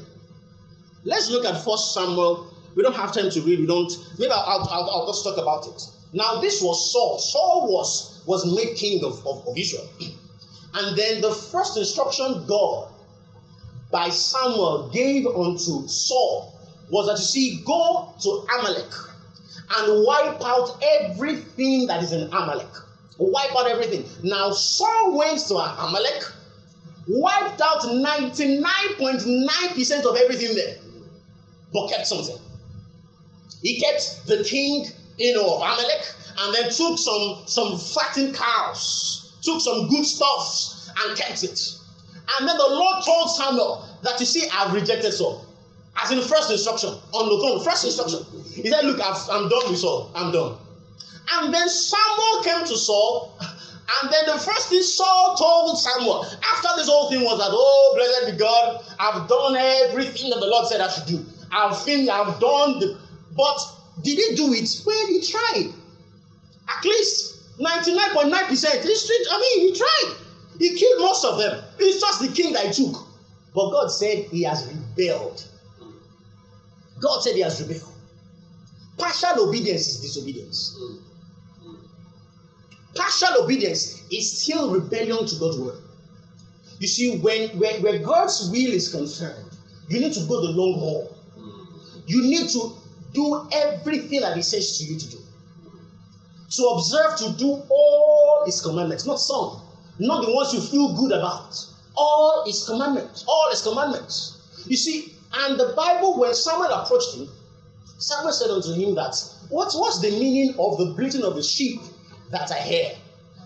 [1.04, 2.52] Let's look at First Samuel.
[2.74, 3.60] We don't have time to read.
[3.60, 3.92] We don't.
[4.18, 5.82] Maybe I'll, I'll, I'll just talk about it.
[6.12, 7.18] Now, this was Saul.
[7.18, 9.88] Saul was was made king of, of, of Israel,
[10.74, 12.88] and then the first instruction God
[13.90, 16.52] by Samuel gave unto Saul
[16.90, 18.92] was that you see, go to Amalek
[19.76, 22.66] and wipe out everything that is in Amalek.
[23.18, 24.04] Wipe out everything.
[24.22, 26.22] Now Saul went to Amalek,
[27.06, 30.78] wiped out 99.9% of everything there,
[31.72, 32.38] but kept something.
[33.62, 39.32] He kept the king, you know, of Amalek, and then took some some fattened cows,
[39.42, 41.74] took some good stuffs, and kept it.
[42.38, 45.44] And then the Lord told Samuel that you see, I've rejected Saul.
[46.00, 48.24] As in the first instruction on the throne, first instruction.
[48.52, 50.10] He said, Look, i am done with Saul.
[50.14, 50.56] I'm done.
[51.32, 56.68] And then Samuel came to Saul, and then the first thing Saul told Samuel after
[56.76, 60.66] this whole thing was that, Oh, blessed be God, I've done everything that the Lord
[60.66, 61.24] said I should do.
[61.50, 62.98] I've finished, I've done the.
[63.36, 63.58] But
[64.02, 64.82] did he do it?
[64.86, 65.72] Well, he tried.
[66.68, 68.82] At least 99.9%.
[68.82, 70.16] He, I mean, he tried.
[70.58, 71.62] He killed most of them.
[71.78, 73.06] It's just the king that he took.
[73.54, 75.44] But God said he has rebelled.
[77.00, 77.94] God said he has rebelled.
[78.96, 80.76] Partial obedience is disobedience.
[82.94, 85.78] Partial obedience is still rebellion to God's word.
[86.80, 89.50] You see, when, when, when God's will is concerned,
[89.88, 91.16] you need to go the long haul.
[92.06, 92.76] You need to
[93.12, 95.18] do everything that He says to you to do.
[96.50, 99.60] To observe, to do all His commandments, not some,
[99.98, 101.54] not the ones you feel good about.
[101.96, 104.38] All His commandments, all His commandments.
[104.66, 107.28] You see, and the Bible, when Samuel approached him,
[107.98, 109.16] Samuel said unto him that,
[109.50, 111.80] what, What's the meaning of the bleating of the sheep
[112.30, 112.92] that I hear?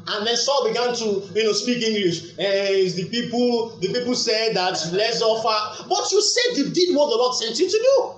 [0.07, 2.37] And then Saul began to, you know, speak English.
[2.39, 5.85] Eh, the people, the people said that let's offer.
[5.89, 8.13] But you said you did what the Lord sent you to do.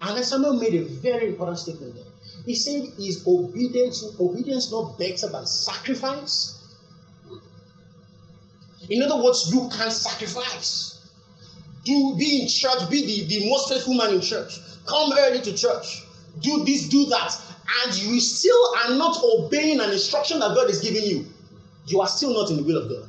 [0.00, 2.04] And then Samuel made a very important statement there.
[2.46, 6.58] He said, Is obedience, obedience not better than sacrifice?
[8.88, 11.01] In other words, you can sacrifice
[11.84, 14.58] do be in church, be the, the most faithful man in church.
[14.86, 16.02] Come early to church.
[16.40, 17.36] Do this, do that.
[17.84, 21.26] And you still are not obeying an instruction that God is giving you.
[21.86, 23.08] You are still not in the will of God.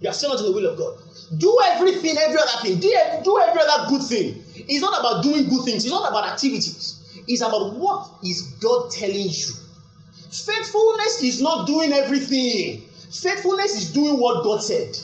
[0.00, 0.98] You are still not in the will of God.
[1.38, 2.78] Do everything, every other thing.
[2.78, 2.92] Do,
[3.24, 4.42] do every other good thing.
[4.54, 7.02] It's not about doing good things, it's not about activities.
[7.28, 9.54] It's about what is God telling you.
[10.30, 12.82] Faithfulness is not doing everything.
[13.10, 14.96] Faithfulness is doing what God said.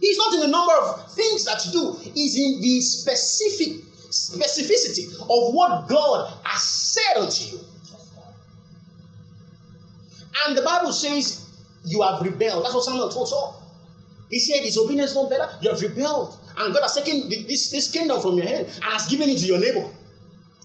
[0.00, 5.12] He's not in the number of things that you do, he's in the specific specificity
[5.20, 7.60] of what God has said unto you.
[10.46, 11.46] And the Bible says,
[11.84, 12.64] You have rebelled.
[12.64, 13.62] That's what Samuel told Saul.
[14.30, 15.48] He said, His obedience not better.
[15.60, 16.38] You have rebelled.
[16.56, 19.46] And God has taken this, this kingdom from your hand and has given it to
[19.46, 19.82] your neighbor.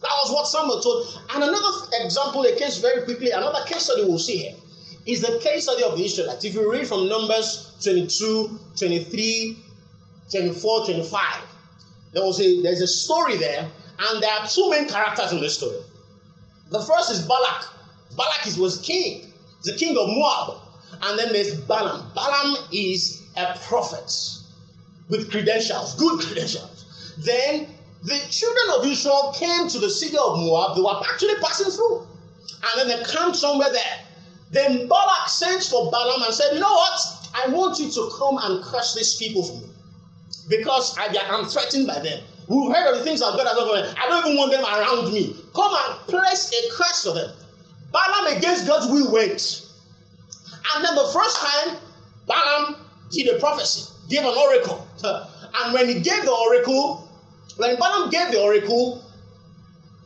[0.02, 1.08] That was what Samuel told.
[1.34, 4.56] And another example, a case very quickly, another case study we'll see here
[5.06, 6.46] is the case study of the Israelites.
[6.46, 9.58] If you read from Numbers 22, 23,
[10.32, 11.44] 24, 25,
[12.13, 15.58] there was a there's a story there, and there are two main characters in this
[15.58, 15.80] story.
[16.70, 17.66] The first is Balak.
[18.16, 19.32] Balak is, was king,
[19.63, 20.60] the king of Moab.
[21.02, 22.12] And then there's Balaam.
[22.13, 24.12] Balaam is a prophet
[25.10, 27.13] with credentials, good credentials.
[27.18, 27.68] Then
[28.04, 30.76] the children of Israel came to the city of Moab.
[30.76, 32.08] They were actually passing through.
[32.63, 34.00] And then they camped somewhere there.
[34.54, 37.00] Then Balak sent for Balaam and said, You know what?
[37.34, 39.68] I want you to come and curse these people for me.
[40.48, 42.22] Because I, am threatened by them.
[42.48, 45.36] We've heard of the things that God done I don't even want them around me.
[45.56, 47.32] Come and place a curse for them.
[47.92, 49.66] Balaam against God's will went.
[50.76, 51.78] And then the first time,
[52.28, 52.76] Balaam
[53.10, 54.88] did a prophecy, gave an oracle.
[55.56, 57.08] And when he gave the oracle,
[57.58, 59.03] when Balaam gave the oracle,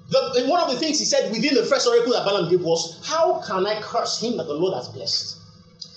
[0.09, 3.03] the, one of the things he said within the first oracle that Balaam gave was,
[3.05, 5.37] How can I curse him that the Lord has blessed?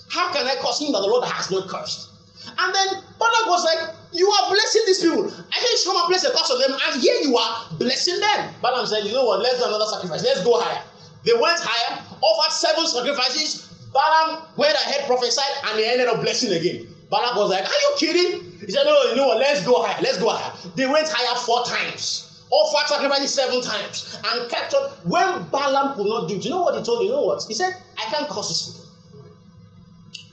[0.09, 2.09] How can I curse him that the Lord has not cursed?
[2.45, 2.87] And then
[3.19, 5.27] Balak was like, You are blessing these people.
[5.27, 7.67] I think you should come and place a curse on them, and here you are
[7.79, 8.53] blessing them.
[8.61, 9.39] Balaam said, You know what?
[9.39, 10.23] Let's do another sacrifice.
[10.23, 10.83] Let's go higher.
[11.23, 13.69] They went higher, offered seven sacrifices.
[13.93, 16.87] Balaam went ahead, prophesied, and they ended up blessing again.
[17.09, 18.59] Balak was like, Are you kidding?
[18.59, 19.37] He said, No, you know what?
[19.37, 20.01] Let's go higher.
[20.01, 20.51] Let's go higher.
[20.75, 24.89] They went higher four times offered sacrifices seven times and kept on.
[25.03, 27.07] When Balaam could not do it, you know what he told you?
[27.07, 27.43] You know what?
[27.47, 28.91] He said, I can't curse this people.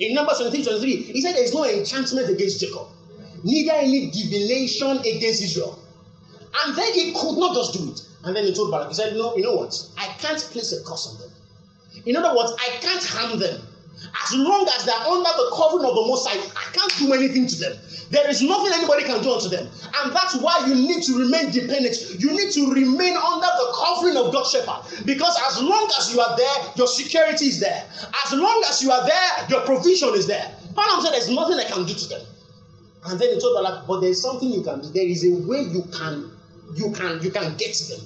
[0.00, 2.88] In Numbers 23, 23, he said there is no enchantment against Jacob,
[3.42, 5.78] neither any divination against Israel.
[6.64, 8.00] And then he could not just do it.
[8.24, 9.74] And then he told Balak, he said, No, you know what?
[9.96, 11.30] I can't place a curse on them.
[12.04, 13.60] In other words, I can't harm them.
[14.24, 17.46] As long as they're under the covering of the Most High, I can't do anything
[17.46, 17.78] to them.
[18.10, 19.68] There is nothing anybody can do unto them.
[20.00, 21.96] And that's why you need to remain dependent.
[22.18, 24.80] You need to remain under the covering of God's shepherd.
[25.04, 27.84] Because as long as you are there, your security is there.
[28.24, 30.54] As long as you are there, your provision is there.
[30.74, 32.22] Balaam said, There's nothing I can do to them.
[33.04, 34.88] And then he told Balak, but there's something you can do.
[34.88, 36.32] There is a way you can
[36.74, 38.00] you can you can get them.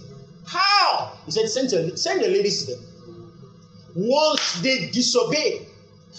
[0.46, 1.12] How?
[1.24, 2.84] He said, send your, send your ladies to them.
[3.94, 5.66] Once they disobey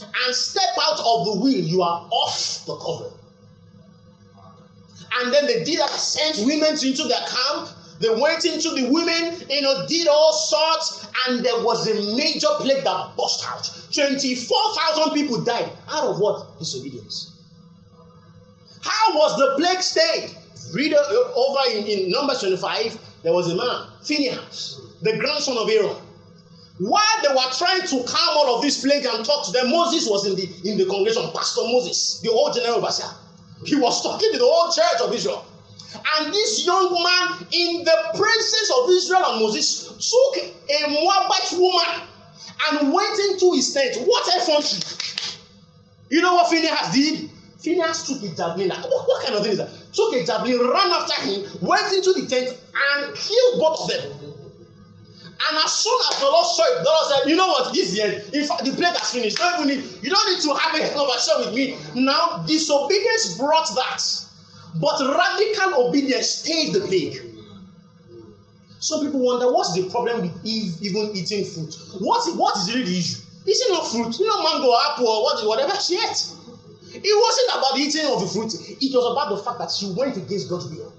[0.02, 3.14] and step out of the wheel, you are off the covering.
[5.16, 7.70] And then they did sent women into their camp.
[8.00, 12.48] They went into the women, you know, did all sorts, and there was a major
[12.58, 13.70] plague that burst out.
[13.94, 16.58] 24,000 people died out of what?
[16.60, 17.32] Disobedience.
[18.82, 20.36] How was the plague stayed?
[20.74, 25.96] Read over in, in Numbers 25, there was a man, Phineas, the grandson of Aaron.
[26.80, 30.10] While they were trying to calm all of this plague and talk to them, Moses
[30.10, 33.10] was in the in the congregation, Pastor Moses, the old general overseer.
[33.64, 35.46] He was talking to the whole church of Israel.
[36.18, 42.08] And this young man, in the presence of Israel and Moses, took a Moabite woman
[42.72, 43.98] and went into his tent.
[44.08, 44.82] What effrontery!
[46.10, 47.30] You know what Phineas did?
[47.60, 48.70] Phineas took a javelin.
[48.70, 49.70] What, what kind of thing is that?
[49.94, 52.58] Took a javelin, ran after him, went into the tent,
[52.94, 54.33] and killed both of them.
[55.50, 57.74] And as soon as the Lord saw it, the Lord said, You know what?
[57.74, 59.38] This year, in fact, the plague has finished.
[59.38, 61.78] Don't even need, you don't need to have a conversation with me.
[61.96, 64.02] Now, disobedience brought that.
[64.80, 67.22] But radical obedience stayed the plague.
[68.80, 71.76] Some people wonder what's the problem with Eve even eating fruit?
[72.00, 73.22] What, what is really the issue?
[73.46, 74.18] Is it not fruit?
[74.20, 76.28] You know, mango, apple, or what, whatever she ate.
[76.96, 79.92] It wasn't about the eating of the fruit, it was about the fact that she
[79.92, 80.94] went against God's will.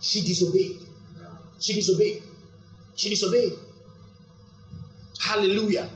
[0.00, 0.80] She disobeyed.
[1.58, 2.22] She disobeyed.
[2.94, 3.52] She disobeyed.
[5.24, 5.88] Hallelujah.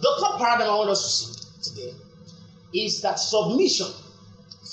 [0.00, 1.94] The third paradigm I want us to see today
[2.74, 3.86] is that submission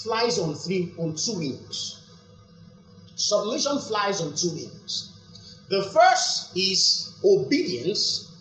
[0.03, 2.01] flies on three on two wings.
[3.15, 5.13] Submission flies on two wings.
[5.69, 8.31] The first is obedience,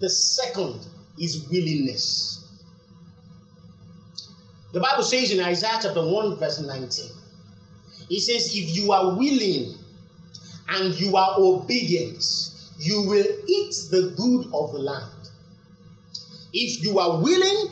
[0.00, 0.84] the second
[1.18, 2.44] is willingness.
[4.72, 7.10] The Bible says in Isaiah chapter 1, verse 19,
[8.10, 9.78] it says, If you are willing
[10.68, 12.22] and you are obedient,
[12.78, 15.10] you will eat the good of the land.
[16.52, 17.70] If you are willing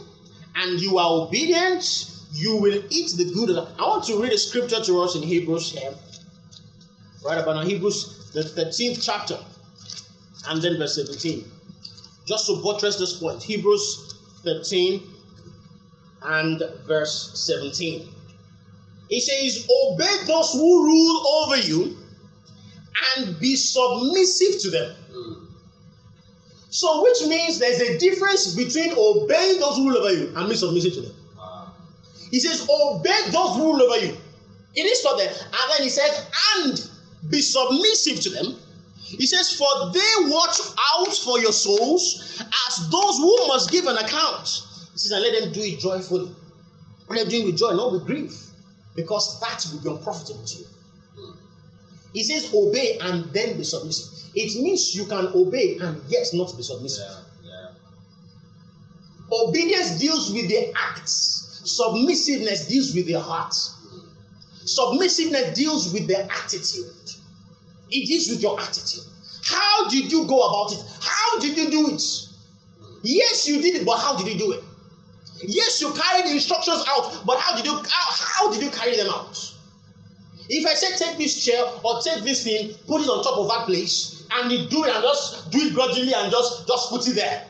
[0.56, 3.74] and you are obedient, you will eat the good of the land.
[3.78, 5.94] I want to read a scripture to us in Hebrews here.
[7.24, 9.38] Right about now, Hebrews, the 13th chapter,
[10.48, 11.50] and then verse 17.
[12.26, 15.02] Just to buttress this point, Hebrews 13
[16.22, 18.08] and verse 17.
[19.10, 21.96] It says, Obey those who rule over you
[23.16, 24.96] and be submissive to them.
[26.70, 30.56] So, which means there's a difference between obeying those who rule over you and being
[30.56, 31.14] submissive to them.
[32.30, 34.16] He says, Obey those who rule over you.
[34.74, 35.30] It is not there.
[35.30, 36.26] And then he says,
[36.56, 36.90] And
[37.30, 38.58] be submissive to them.
[39.04, 40.58] He says, For they watch
[40.96, 44.48] out for your souls as those who must give an account.
[44.92, 46.34] He says, And let them do it joyfully.
[47.08, 48.34] Let them do it with joy, not with grief,
[48.96, 50.66] because that will be unprofitable to you.
[52.14, 54.30] He says, obey and then be submissive.
[54.34, 57.04] It means you can obey and yet not be submissive.
[57.44, 59.36] Yeah, yeah.
[59.36, 63.54] Obedience deals with the acts, Submissiveness deals with the heart.
[64.64, 66.92] Submissiveness deals with the attitude.
[67.90, 69.04] It deals with your attitude.
[69.42, 70.84] How did you go about it?
[71.00, 72.02] How did you do it?
[73.02, 74.62] Yes, you did it, but how did you do it?
[75.42, 78.96] Yes, you carried the instructions out, but how did you how, how did you carry
[78.96, 79.53] them out?
[80.48, 83.48] If I say take this chair or take this thing, put it on top of
[83.48, 87.06] that place, and you do it and just do it gradually and just just put
[87.08, 87.44] it there.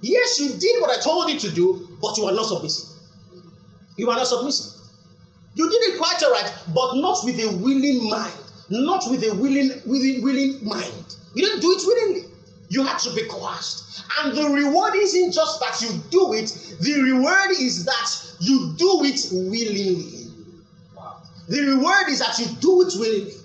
[0.00, 2.88] Yes, you did what I told you to do, but you are not submissive.
[3.96, 4.80] You are not submissive.
[5.54, 8.34] You did it quite alright, but not with a willing mind,
[8.70, 11.16] not with a willing, willing, willing mind.
[11.34, 12.28] You didn't do it willingly.
[12.70, 14.04] You had to be coerced.
[14.18, 16.48] And the reward isn't just that you do it,
[16.80, 20.21] the reward is that you do it willingly.
[21.48, 23.42] The reward is that you do it with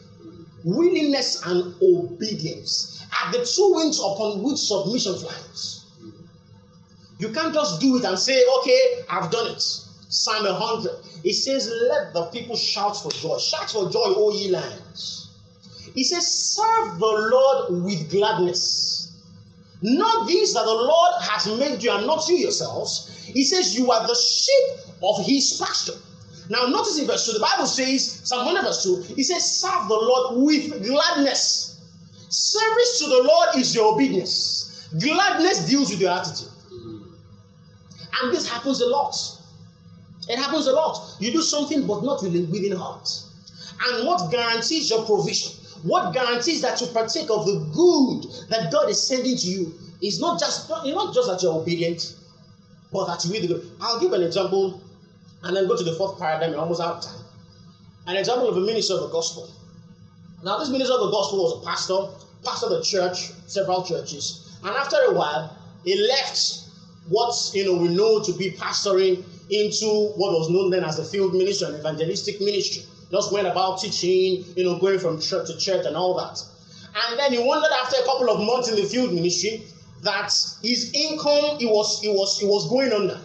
[0.67, 5.85] Willingness and obedience are the two wings upon which submission flies.
[7.19, 8.79] You can't just do it and say, okay,
[9.09, 9.61] I've done it.
[9.61, 10.91] Psalm 100.
[11.23, 13.37] It says, Let the people shout for joy.
[13.37, 15.29] Shout for joy, O ye lands.
[15.93, 19.13] He says, Serve the Lord with gladness.
[19.81, 23.23] Not these that the Lord has made you and not you yourselves.
[23.25, 25.99] He says, You are the sheep of his pasture.
[26.49, 29.87] Now, notice in verse 2, the Bible says, Psalm 100 verse 2, he says, Serve
[29.87, 31.81] the Lord with gladness.
[32.29, 34.89] Service to the Lord is your obedience.
[34.99, 36.49] Gladness deals with your attitude.
[38.21, 39.15] And this happens a lot.
[40.29, 41.15] It happens a lot.
[41.19, 43.09] You do something but not within, within heart.
[43.85, 45.53] And what guarantees your provision?
[45.83, 50.19] What guarantees that you partake of the good that God is sending to you is
[50.19, 52.15] not just not, not just that you're obedient,
[52.91, 53.69] but that you good.
[53.79, 54.81] I'll give an example
[55.43, 56.51] and then go to the fourth paradigm.
[56.51, 57.25] We're almost out of time.
[58.07, 59.49] An example of a minister of the gospel.
[60.43, 62.07] Now, this minister of the gospel was a pastor,
[62.43, 66.63] pastor of the church, several churches, and after a while, he left
[67.09, 71.03] what you know we know to be pastoring into what was known then as the
[71.03, 72.83] field ministry and evangelistic ministry.
[73.09, 76.43] Just went about teaching, you know, going from church to church and all that.
[77.07, 79.63] And then he wondered after a couple of months in the field ministry
[80.03, 83.19] that his income it was it was it was going under.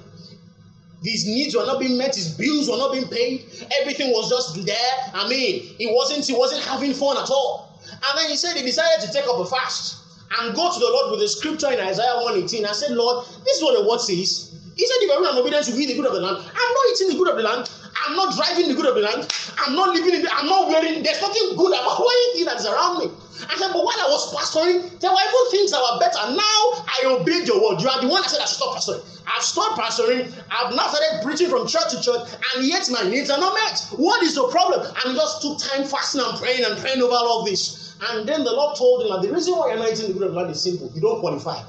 [1.03, 3.47] His needs were not being met, his bills were not being paid,
[3.81, 4.93] everything was just there.
[5.13, 7.81] I mean, he wasn't he wasn't having fun at all.
[7.91, 9.97] And then he said he decided to take up a fast
[10.39, 13.57] and go to the Lord with the scripture in Isaiah 118 I said, Lord, this
[13.57, 14.55] is what the word says.
[14.77, 17.09] He said, If everyone obedience to eat the good of the land, I'm not eating
[17.09, 17.71] the good of the land,
[18.05, 20.69] I'm not driving the good of the land, I'm not living in the, I'm not
[20.69, 23.11] wearing, there's nothing good about anything that's around me.
[23.49, 26.23] I said, But while I was pastoring, there were even things that were better.
[26.31, 27.81] Now I obeyed your word.
[27.81, 29.03] You are the one that said I should stop pastoring.
[29.27, 33.31] I've stopped pastoring, I've now started preaching from church to church, and yet my needs
[33.31, 33.99] are not met.
[33.99, 34.83] What is the problem?
[35.05, 37.97] And just took time fasting and praying and praying over all of this.
[38.11, 40.23] And then the Lord told him that the reason why you're not eating the good
[40.23, 40.91] of the land is simple.
[40.95, 41.63] You don't qualify.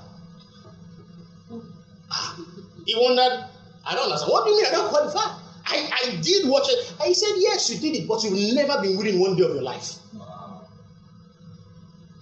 [2.11, 2.35] Ah,
[2.85, 3.45] he wondered,
[3.85, 4.31] I don't understand.
[4.31, 5.42] What do you mean I don't qualify?
[5.73, 6.93] I, I did watch it.
[7.01, 9.63] I said, Yes, you did it, but you've never been willing one day of your
[9.63, 9.95] life.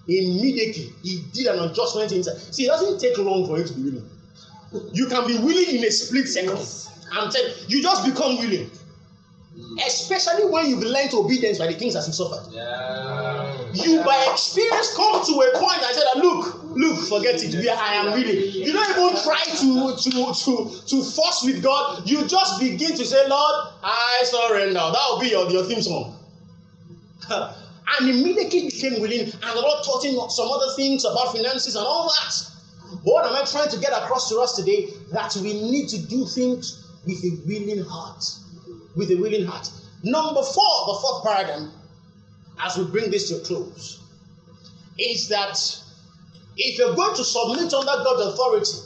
[0.08, 2.36] Immediately, he did an adjustment inside.
[2.38, 4.10] See, it doesn't take long for you to be willing.
[4.92, 6.58] You can be willing in a split second.
[7.12, 8.70] I'm telling you, you just become willing.
[9.86, 12.52] Especially when you've learned obedience by the things that you suffered.
[12.52, 13.72] Yeah.
[13.74, 15.82] You, by experience, come to a point.
[15.82, 17.54] I said, "Look, look, forget it.
[17.54, 21.62] We are, I am willing." You don't even try to to to to force with
[21.62, 22.08] God.
[22.08, 26.16] You just begin to say, "Lord, I surrender." That will be your your theme song.
[27.30, 31.84] and immediately became willing, and the Lord taught him some other things about finances and
[31.84, 32.34] all that.
[33.04, 34.88] What am I trying to get across to us today?
[35.12, 38.24] That we need to do things with a willing heart.
[38.94, 39.70] With a willing heart.
[40.02, 41.72] Number four, the fourth paradigm,
[42.60, 44.00] as we bring this to a close,
[44.98, 45.58] is that
[46.56, 48.78] if you're going to submit under God's authority,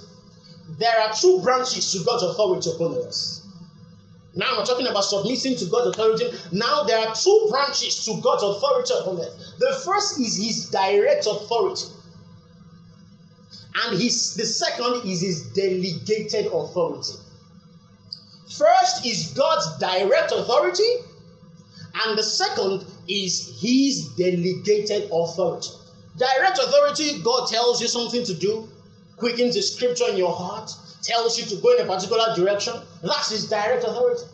[0.78, 3.42] there are two branches to God's authority upon us.
[4.34, 6.26] Now we're talking about submitting to God's authority.
[6.52, 9.54] Now there are two branches to God's authority upon earth.
[9.58, 11.86] The first is His direct authority,
[13.82, 17.14] and his the second is His delegated authority.
[18.50, 20.90] First is God's direct authority,
[22.04, 25.70] and the second is His delegated authority.
[26.16, 28.68] Direct authority, God tells you something to do,
[29.16, 32.74] quickens the scripture in your heart, tells you to go in a particular direction.
[33.02, 34.24] That's His direct authority.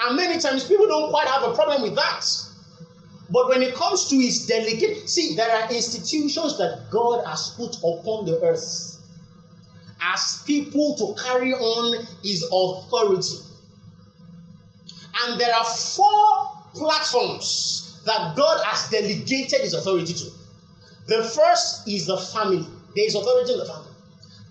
[0.00, 2.24] And many times people don't quite have a problem with that.
[3.30, 7.76] But when it comes to His delegate, see, there are institutions that God has put
[7.78, 9.00] upon the earth
[10.00, 13.38] as people to carry on His authority.
[15.24, 20.37] And there are four platforms that God has delegated His authority to.
[21.08, 22.66] The first is the family.
[22.94, 23.90] There is authority in the family.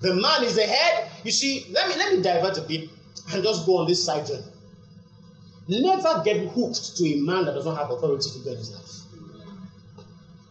[0.01, 1.09] The man is the head.
[1.23, 2.89] You see, let me let me divert a bit
[3.31, 4.43] and just go on this side journey.
[5.67, 10.05] Never get hooked to a man that does not have authority to in his life.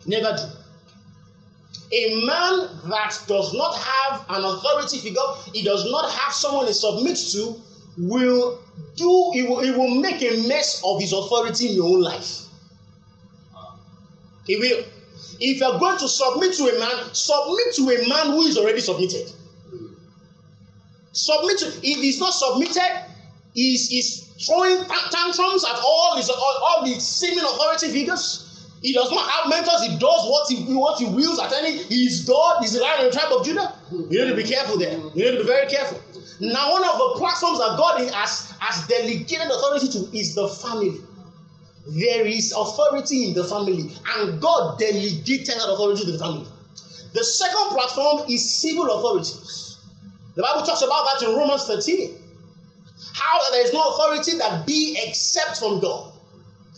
[0.07, 1.96] Never do.
[1.96, 6.72] A man that does not have an authority figure, he does not have someone he
[6.72, 7.61] submits to,
[7.98, 8.61] will
[8.96, 12.42] do, he will, he will make a mess of his authority in your own life.
[14.46, 14.84] He will.
[15.41, 18.80] If you're going to submit to a man, submit to a man who is already
[18.80, 19.32] submitted.
[21.12, 23.05] Submit to, if he's not submitted,
[23.55, 28.43] he's, he's throwing tantrums at all, his, all, all the seeming authority figures.
[28.82, 29.82] He does not have mentors.
[29.82, 31.82] He does what he what he wills at any.
[31.84, 32.59] He's God.
[32.61, 33.74] He's the lion of the tribe of Judah.
[33.91, 34.99] You need to be careful there.
[35.14, 36.01] You need to be very careful.
[36.41, 41.01] Now, one of the platforms that God has, has delegated authority to is the family.
[41.89, 46.47] There is authority in the family, and God delegated that authority to the family.
[47.12, 49.78] The second platform is civil authorities.
[50.34, 52.18] The Bible talks about that in Romans 13.
[53.14, 56.12] How there is no authority that be except from God.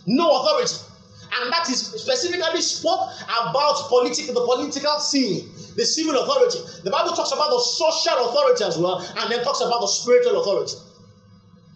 [0.05, 0.75] No authority.
[1.41, 6.59] And that is specifically spoke about political, the political scene, the civil authority.
[6.83, 10.41] The Bible talks about the social authority as well, and then talks about the spiritual
[10.41, 10.75] authority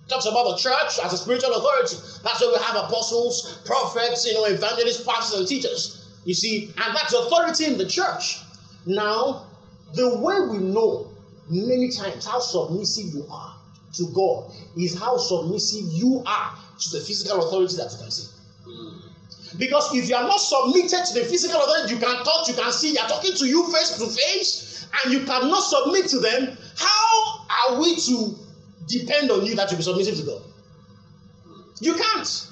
[0.08, 1.96] talks about the church as a spiritual authority.
[2.24, 6.10] That's why we have apostles, prophets, you know, evangelists, pastors, and teachers.
[6.26, 8.40] You see, and that's authority in the church.
[8.86, 9.48] Now,
[9.94, 11.10] the way we know
[11.50, 13.56] many times how submissive you are
[13.94, 18.30] to God is how submissive you are to the physical authority that you can see.
[19.58, 22.72] Because if you are not submitted to the physical authority, you can touch, you can
[22.72, 26.58] see, they are talking to you face to face, and you cannot submit to them.
[26.76, 28.36] How are we to
[28.88, 30.42] depend on you that you be submissive to God.
[31.80, 32.48] You can't.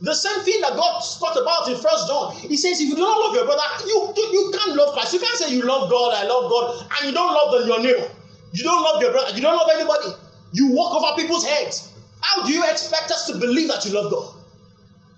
[0.00, 2.34] The same thing that God talked about in First John.
[2.34, 5.12] He says, if you do not love your brother, you, you, you can't love Christ.
[5.12, 7.80] You can't say you love God, I love God, and you don't love the, your
[7.80, 8.10] neighbor.
[8.52, 9.34] You don't love your brother.
[9.36, 10.08] You don't love anybody.
[10.52, 11.92] You walk over people's heads.
[12.20, 14.34] How do you expect us to believe that you love God?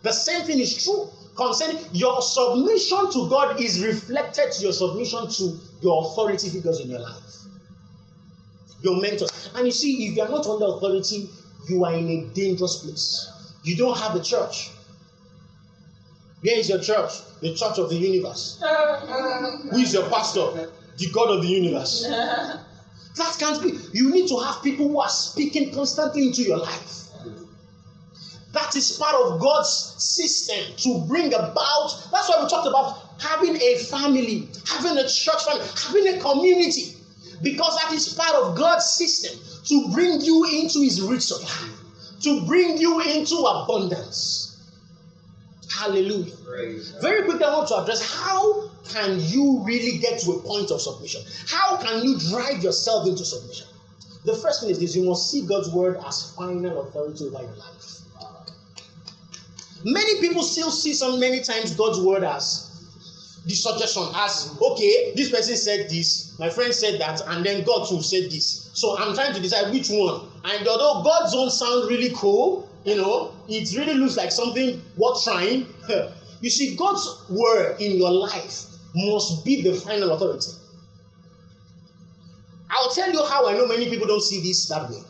[0.03, 5.29] The same thing is true concerning your submission to God is reflected to your submission
[5.31, 7.24] to your authority figures in your life
[8.85, 9.51] your mentors.
[9.55, 11.29] And you see, if you are not under authority,
[11.69, 13.31] you are in a dangerous place.
[13.65, 14.71] You don't have a church.
[16.43, 17.13] Where is your church?
[17.41, 18.63] The church of the universe.
[19.71, 20.71] Who is your pastor?
[20.99, 22.07] The God of the universe.
[22.07, 23.79] That can't be.
[23.93, 26.91] You need to have people who are speaking constantly into your life.
[28.53, 32.09] That is part of God's system to bring about.
[32.13, 36.94] That's why we talked about having a family, having a church family, having a community.
[37.43, 41.69] Because that is part of God's system to bring you into His rich supply,
[42.23, 44.57] to bring you into abundance.
[45.71, 46.35] Hallelujah.
[47.01, 50.81] Very quickly, I want to address how can you really get to a point of
[50.81, 51.23] submission?
[51.49, 53.67] How can you drive yourself into submission?
[54.25, 57.57] The first thing is this you must see God's word as final authority over your
[57.57, 57.95] life.
[59.85, 62.64] Many people still see some many times God's word as
[63.47, 67.87] the suggestion as okay this person said this my friend said that and then god
[67.87, 68.71] too said this.
[68.73, 70.29] So i'm trying to decide which one.
[70.45, 75.23] And although god's own sound really cool you know it really looks like something worth
[75.23, 75.69] trying
[76.41, 78.65] you see god's word in your life
[78.95, 80.53] must be the final authority.
[82.71, 85.03] I'll tell you how i know many people don't see this that way.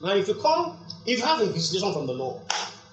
[0.00, 2.40] Now if you come if you have a visitation from the lord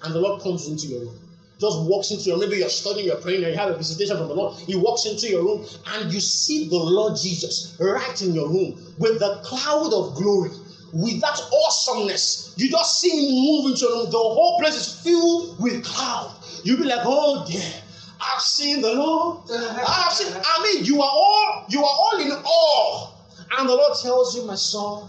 [0.02, 1.25] and the lord comes into your room
[1.58, 4.28] just walks into your maybe you're studying, you're praying, and you have a visitation from
[4.28, 4.58] the Lord.
[4.58, 8.78] He walks into your room and you see the Lord Jesus right in your room
[8.98, 10.50] with the cloud of glory,
[10.92, 12.52] with that awesomeness.
[12.56, 14.10] You just see him move into your room.
[14.10, 16.34] The whole place is filled with cloud.
[16.62, 17.82] You'll be like, oh dear.
[18.20, 19.40] I've seen the Lord.
[19.50, 20.32] I've seen.
[20.34, 23.12] I mean, you are all you are all in awe.
[23.58, 25.08] And the Lord tells you, my son,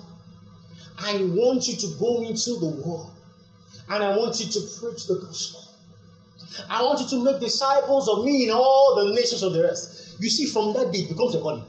[0.99, 3.11] I want you to go into the world
[3.89, 5.66] and I want you to preach the gospel.
[6.69, 10.15] I want you to make disciples of me in all the nations of the earth.
[10.19, 11.63] You see, from that day, it becomes a calling.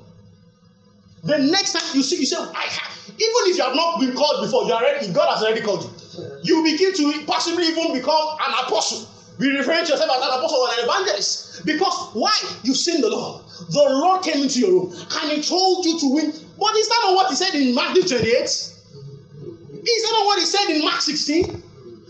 [1.24, 4.14] The next time you see, you say, I have, even if you have not been
[4.14, 5.91] called before, you are ready, God has already called you.
[6.43, 9.09] You begin to possibly even become an apostle.
[9.39, 11.64] Be referring to yourself as an apostle or an evangelist.
[11.64, 12.33] Because why?
[12.62, 13.45] You've seen the Lord.
[13.70, 16.31] The Lord came into your room and He told you to win.
[16.59, 18.24] But is that not what He said in Matthew 28?
[18.24, 18.72] Is
[20.03, 21.62] that not what He said in Mark 16?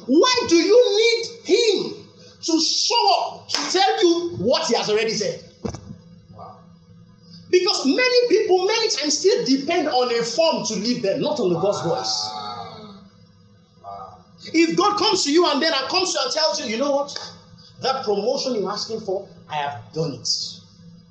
[0.07, 1.98] Why do you need Him?
[2.43, 5.43] To show up to tell you what he has already said.
[7.51, 11.53] Because many people, many times, still depend on a form to lead them, not on
[11.53, 12.31] the God's voice.
[14.53, 16.79] If God comes to you and then I comes to you and tells you, you
[16.79, 17.33] know what?
[17.81, 20.29] That promotion you're asking for, I have done it.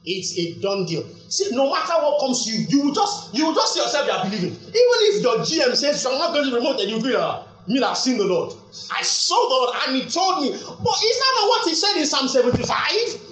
[0.06, 1.06] It's a done deal.
[1.28, 4.08] See, no matter what comes to you, you will just you will just see yourself
[4.08, 4.52] you are believing.
[4.52, 7.88] Even if your GM says you're not going to promote, and you ah, Me that
[7.88, 8.54] I've seen the Lord.
[8.92, 10.52] I saw the Lord and he told me.
[10.52, 12.66] But is that not what he said in Psalm 75?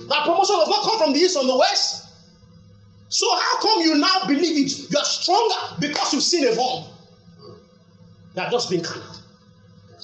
[0.10, 2.06] That promotion does not come from the east or the west.
[3.10, 4.92] So how come you now believe it?
[4.92, 6.86] You're stronger because you've seen a form.
[8.36, 9.16] You have just been carnal.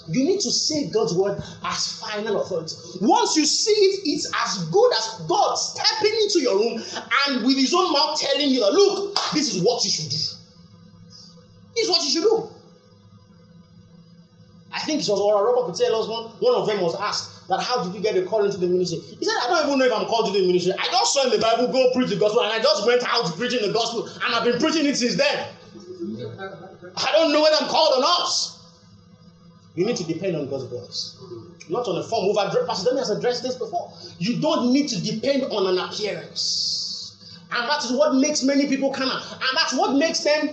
[0.08, 2.76] You need to say God's word as final authority.
[3.02, 6.82] Once you see it, it's as good as God stepping into your room
[7.28, 10.18] and with his own mouth telling you that, look, this is what you should do.
[11.76, 12.50] This is what you should do.
[14.92, 17.62] Think it was Oral Robert could tell us one, one of them was asked that
[17.62, 19.00] how did you get a call into the ministry?
[19.00, 20.74] He said, I don't even know if I'm called to the ministry.
[20.78, 23.24] I just saw in the Bible go preach the gospel and I just went out
[23.38, 25.48] preaching the gospel and I've been preaching it since then.
[26.98, 28.28] I don't know whether I'm called or not.
[29.76, 31.16] You need to depend on God's voice,
[31.70, 32.28] not on a form.
[32.28, 33.94] We've Pastor Timi has addressed this before.
[34.20, 37.16] You don't need to depend on an appearance.
[37.54, 40.50] And that is what makes many people of, and that's what makes them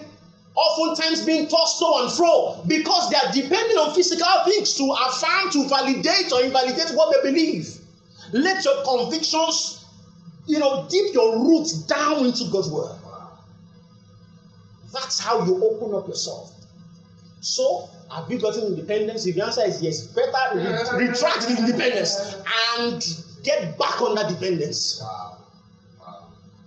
[0.59, 5.51] oftentimes being tossed to and fro because they are depending on physical things to affirm,
[5.53, 7.69] to validate or invalidate what they believe.
[8.33, 9.85] Let your convictions,
[10.47, 12.97] you know, dip your roots down into God's word.
[14.93, 16.53] That's how you open up yourself.
[17.41, 19.27] So, have you gotten independence?
[19.27, 22.35] If the answer is yes, better re- retract the independence
[22.79, 25.03] and get back on that dependence.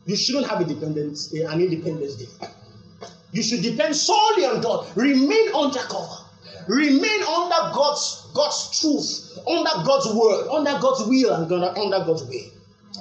[0.05, 2.47] You shouldn't have a dependence, an independence day.
[3.31, 4.87] You should depend solely on God.
[4.95, 6.25] Remain under cover.
[6.67, 12.51] Remain under God's God's truth, under God's word, under God's will, and under God's way.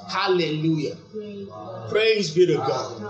[0.09, 0.97] Hallelujah.
[1.89, 3.03] Praise be to God.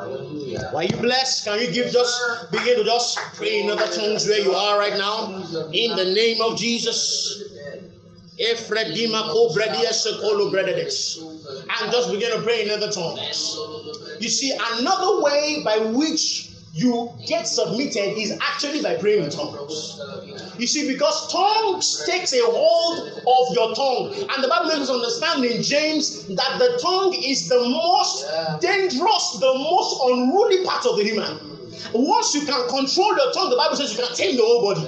[0.75, 1.45] Are you blessed?
[1.45, 4.97] Can you give just begin to just pray in other tongues where you are right
[4.97, 5.37] now?
[5.73, 7.45] In the name of Jesus.
[8.39, 8.57] And
[11.93, 13.59] just begin to pray in other tongues.
[14.21, 20.01] You see, another way by which you get submitted is actually by praying in tongues.
[20.59, 24.91] You see, because tongues takes a hold of your tongue, and the Bible makes us
[24.91, 30.97] understand in James that the tongue is the most dangerous, the most unruly part of
[30.97, 31.59] the human.
[31.93, 34.87] Once you can control your tongue, the Bible says you can tame the whole body.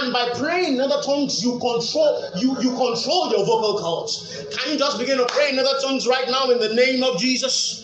[0.00, 4.44] And by praying in other tongues, you control you you control your vocal cords.
[4.50, 7.18] Can you just begin to pray in other tongues right now in the name of
[7.18, 7.81] Jesus?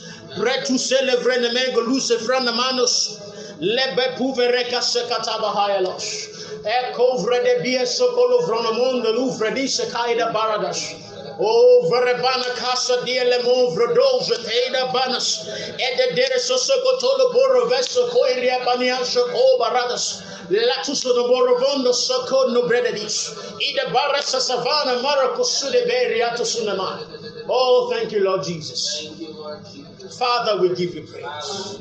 [3.61, 6.05] Lebe puvereka sekatabahayalos.
[6.65, 10.95] Eko vrede bia sokolo vronomondo lu vredise kaida baradas.
[11.41, 15.47] O verebana casa dia lemon vrodoze teida banas.
[15.79, 20.23] Ede dere sosoko tolo boro veso koiria banian soko baradas.
[20.51, 23.35] Latuso no borovondo soko no brededis.
[23.61, 27.03] Ida barasa savana marako sude beriato sunama.
[27.49, 29.09] Oh, thank you, Lord Jesus.
[30.17, 31.81] Father, we give you praise.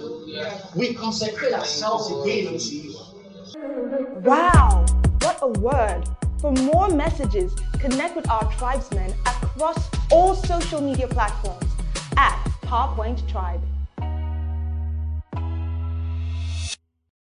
[0.75, 2.99] We consecrate ourselves again unto you.
[4.21, 4.85] Wow,
[5.21, 6.03] what a word!
[6.39, 11.71] For more messages, connect with our tribesmen across all social media platforms
[12.17, 13.61] at PowerPoint Tribe.